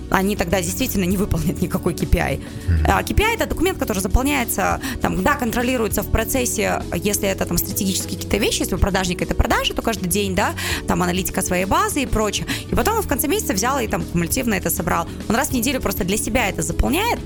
они 0.10 0.36
тогда 0.36 0.62
действительно 0.62 1.06
не 1.06 1.18
выполнят 1.18 1.60
никакой 1.60 1.94
KPI. 1.96 2.40
KPI 2.86 3.34
это 3.34 3.48
документ, 3.48 3.80
который 3.80 3.98
заполняется, 3.98 4.80
там, 5.02 5.24
да, 5.24 5.34
контролируется 5.34 6.04
в 6.04 6.12
процессе, 6.12 6.84
если 6.94 7.28
это 7.28 7.46
там 7.48 7.58
стратегические 7.58 8.18
какие-то 8.18 8.38
вещи, 8.38 8.60
если 8.60 8.76
у 8.76 8.78
продажника 8.78 9.24
это 9.24 9.34
продажи, 9.34 9.74
то 9.74 9.82
каждый 9.82 10.08
день, 10.08 10.36
да, 10.36 10.54
там 10.88 11.02
аналитика 11.02 11.42
своей 11.42 11.66
базы 11.66 12.04
и 12.04 12.06
прочее. 12.06 12.46
И 12.70 12.76
потом 12.76 12.98
он 12.98 13.02
в 13.02 13.08
конце 13.08 13.28
месяца 13.28 13.54
взял 13.54 13.80
и 13.80 13.88
там 13.88 14.04
кумулятивно 14.04 14.54
это 14.54 14.70
собрал. 14.70 15.08
Он 15.30 15.36
раз 15.36 15.48
в 15.48 15.54
неделю 15.54 15.82
просто 15.82 16.04
для 16.04 16.18
себя 16.18 16.48
это 16.48 16.62
заполняет 16.62 17.20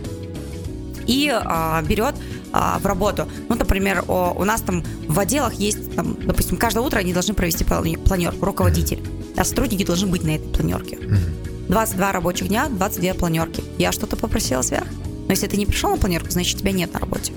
и 1.07 1.31
а, 1.33 1.81
берет 1.81 2.15
а, 2.53 2.79
в 2.79 2.85
работу. 2.85 3.27
Ну, 3.49 3.55
например, 3.55 4.03
о, 4.07 4.33
у 4.37 4.43
нас 4.43 4.61
там 4.61 4.83
в 5.07 5.19
отделах 5.19 5.53
есть, 5.53 5.95
там, 5.95 6.17
допустим, 6.25 6.57
каждое 6.57 6.81
утро 6.81 6.99
они 6.99 7.13
должны 7.13 7.33
провести 7.33 7.63
планерку, 7.63 8.45
руководитель. 8.45 9.03
А 9.35 9.43
сотрудники 9.43 9.85
должны 9.85 10.07
быть 10.07 10.23
на 10.23 10.35
этой 10.35 10.47
планерке. 10.49 10.97
22 11.67 12.11
рабочих 12.11 12.47
дня, 12.47 12.67
22 12.69 13.13
планерки. 13.13 13.63
Я 13.77 13.91
что-то 13.91 14.15
попросила 14.15 14.61
сверх? 14.61 14.87
Но 15.27 15.31
если 15.31 15.47
ты 15.47 15.57
не 15.57 15.65
пришел 15.65 15.91
на 15.91 15.97
планерку, 15.97 16.31
значит, 16.31 16.59
тебя 16.59 16.71
нет 16.71 16.93
на 16.93 16.99
работе. 16.99 17.33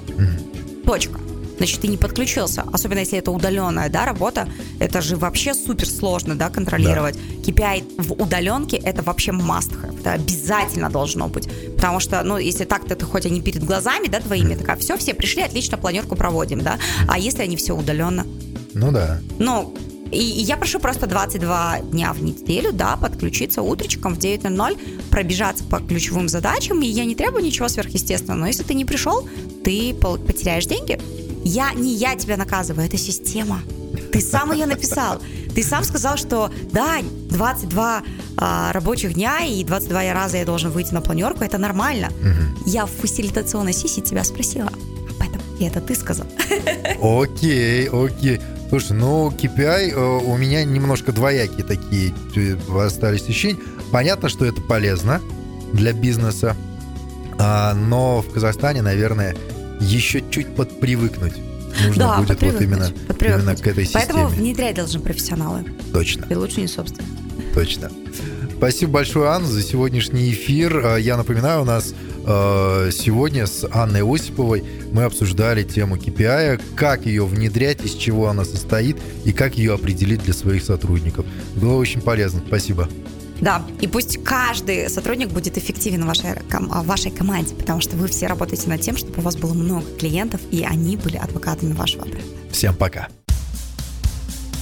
Точка 0.85 1.20
значит, 1.61 1.83
ты 1.83 1.88
не 1.88 1.99
подключился. 1.99 2.64
Особенно 2.73 3.01
если 3.01 3.18
это 3.18 3.31
удаленная 3.31 3.90
да, 3.90 4.07
работа, 4.07 4.49
это 4.79 5.03
же 5.03 5.16
вообще 5.16 5.53
супер 5.53 5.87
сложно 5.87 6.35
да, 6.35 6.49
контролировать. 6.49 7.16
Да. 7.16 7.53
KPI 7.53 8.03
в 8.03 8.12
удаленке 8.12 8.79
это 8.79 9.03
вообще 9.03 9.33
must 9.33 9.73
have. 9.83 10.01
Это 10.01 10.12
обязательно 10.12 10.88
должно 10.88 11.29
быть. 11.29 11.51
Потому 11.81 11.99
что, 11.99 12.23
ну, 12.23 12.37
если 12.37 12.66
так-то 12.66 12.95
ты 12.95 13.07
хоть 13.07 13.25
они 13.25 13.40
перед 13.40 13.64
глазами, 13.64 14.07
да, 14.07 14.21
твоими, 14.21 14.55
такая, 14.55 14.77
все, 14.77 14.99
все 14.99 15.14
пришли, 15.14 15.40
отлично, 15.40 15.79
планерку 15.79 16.14
проводим, 16.14 16.61
да. 16.61 16.79
А 17.09 17.19
если 17.19 17.43
они 17.43 17.57
все 17.57 17.75
удаленно? 17.75 18.27
Ну 18.75 18.93
да. 18.93 19.19
Ну, 19.38 19.75
и, 20.12 20.19
и 20.19 20.43
я 20.43 20.59
прошу 20.59 20.79
просто 20.79 21.07
22 21.07 21.81
дня 21.90 22.12
в 22.12 22.23
неделю, 22.23 22.75
да, 22.75 22.99
подключиться 22.99 23.62
утречком 23.62 24.14
в 24.14 24.19
9.00, 24.19 24.79
пробежаться 25.09 25.64
по 25.64 25.79
ключевым 25.79 26.29
задачам, 26.29 26.83
и 26.83 26.87
я 26.87 27.07
не 27.07 27.14
требую 27.14 27.43
ничего 27.43 27.66
сверхъестественного. 27.69 28.40
Но 28.40 28.47
если 28.49 28.62
ты 28.62 28.75
не 28.75 28.85
пришел, 28.85 29.27
ты 29.64 29.95
потеряешь 29.95 30.66
деньги. 30.66 31.01
Я 31.45 31.73
не 31.73 31.95
я 31.95 32.14
тебя 32.14 32.37
наказываю, 32.37 32.87
это 32.87 32.99
система. 32.99 33.62
Ты 34.12 34.20
сам 34.20 34.53
ее 34.53 34.66
написал. 34.66 35.20
Ты 35.55 35.62
сам 35.62 35.85
сказал, 35.85 36.16
что 36.16 36.51
да, 36.73 36.99
22 37.31 38.03
а, 38.37 38.73
рабочих 38.73 39.14
дня 39.14 39.40
и 39.44 39.62
22 39.64 40.12
раза 40.12 40.38
я 40.38 40.44
должен 40.44 40.70
выйти 40.70 40.92
на 40.92 41.01
планерку, 41.01 41.44
это 41.44 41.59
нормально. 41.59 42.09
Угу. 42.20 42.70
Я 42.70 42.87
в 42.87 42.90
фасилитационной 42.90 43.73
сессии 43.73 44.01
тебя 44.01 44.25
спросила 44.25 44.68
об 44.68 45.29
этом, 45.29 45.42
и 45.59 45.64
это 45.64 45.81
ты 45.81 45.94
сказал. 45.94 46.27
Окей, 47.03 47.88
окей. 47.88 48.40
Слушай, 48.68 48.92
ну, 48.92 49.31
KPI 49.31 49.90
э, 49.90 50.25
у 50.25 50.37
меня 50.37 50.64
немножко 50.64 51.11
двоякие 51.11 51.64
такие 51.64 52.14
остались 52.79 53.23
ощущения. 53.23 53.59
Понятно, 53.90 54.29
что 54.29 54.44
это 54.44 54.61
полезно 54.61 55.20
для 55.73 55.92
бизнеса, 55.92 56.57
а, 57.38 57.75
но 57.75 58.23
в 58.23 58.33
Казахстане, 58.33 58.83
наверное, 58.83 59.37
еще 59.81 60.23
чуть 60.31 60.55
подпривыкнуть 60.55 61.35
нужно 61.87 62.05
да, 62.05 62.19
будет 62.19 62.43
вот 62.43 62.61
именно, 62.61 62.91
именно 63.21 63.57
к 63.57 63.67
этой 63.67 63.85
системе. 63.85 64.05
Поэтому 64.07 64.29
внедрять 64.29 64.77
должны 64.77 65.01
профессионалы. 65.01 65.65
Точно. 65.93 66.27
И 66.29 66.35
лучше 66.35 66.61
не 66.61 66.67
собственно. 66.67 67.07
Точно. 67.55 67.91
Спасибо 68.57 68.93
большое, 68.93 69.31
Анна, 69.31 69.47
за 69.47 69.63
сегодняшний 69.63 70.31
эфир. 70.33 70.83
А, 70.85 70.97
я 70.97 71.17
напоминаю, 71.17 71.63
у 71.63 71.65
нас 71.65 71.95
э, 72.27 72.91
сегодня 72.93 73.47
с 73.47 73.67
Анной 73.73 74.03
Осиповой 74.03 74.63
мы 74.93 75.05
обсуждали 75.05 75.63
тему 75.63 75.97
KPI, 75.97 76.61
как 76.75 77.07
ее 77.07 77.25
внедрять, 77.25 77.83
из 77.83 77.95
чего 77.95 78.29
она 78.29 78.45
состоит 78.45 78.99
и 79.25 79.33
как 79.33 79.57
ее 79.57 79.73
определить 79.73 80.23
для 80.25 80.35
своих 80.35 80.63
сотрудников. 80.63 81.25
Было 81.57 81.77
очень 81.77 82.03
полезно. 82.03 82.43
Спасибо. 82.47 82.89
Да, 83.40 83.62
и 83.81 83.87
пусть 83.87 84.22
каждый 84.22 84.88
сотрудник 84.90 85.29
будет 85.29 85.57
эффективен 85.57 86.05
в 86.05 86.07
вашей, 86.07 86.35
в 86.50 86.87
вашей 86.87 87.11
команде, 87.11 87.55
потому 87.55 87.81
что 87.81 87.96
вы 87.96 88.09
все 88.09 88.26
работаете 88.26 88.68
над 88.68 88.81
тем, 88.81 88.96
чтобы 88.96 89.18
у 89.18 89.20
вас 89.22 89.37
было 89.37 89.55
много 89.55 89.87
клиентов, 89.98 90.40
и 90.50 90.64
они 90.64 90.96
были 90.96 91.16
адвокатами 91.16 91.72
вашего 91.72 92.03
бренда. 92.03 92.22
Всем 92.50 92.74
пока. 92.74 93.09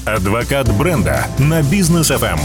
Адвокат 0.04 0.72
бренда 0.76 1.26
на 1.38 1.62
бизнес 1.62 2.10
FM. 2.10 2.38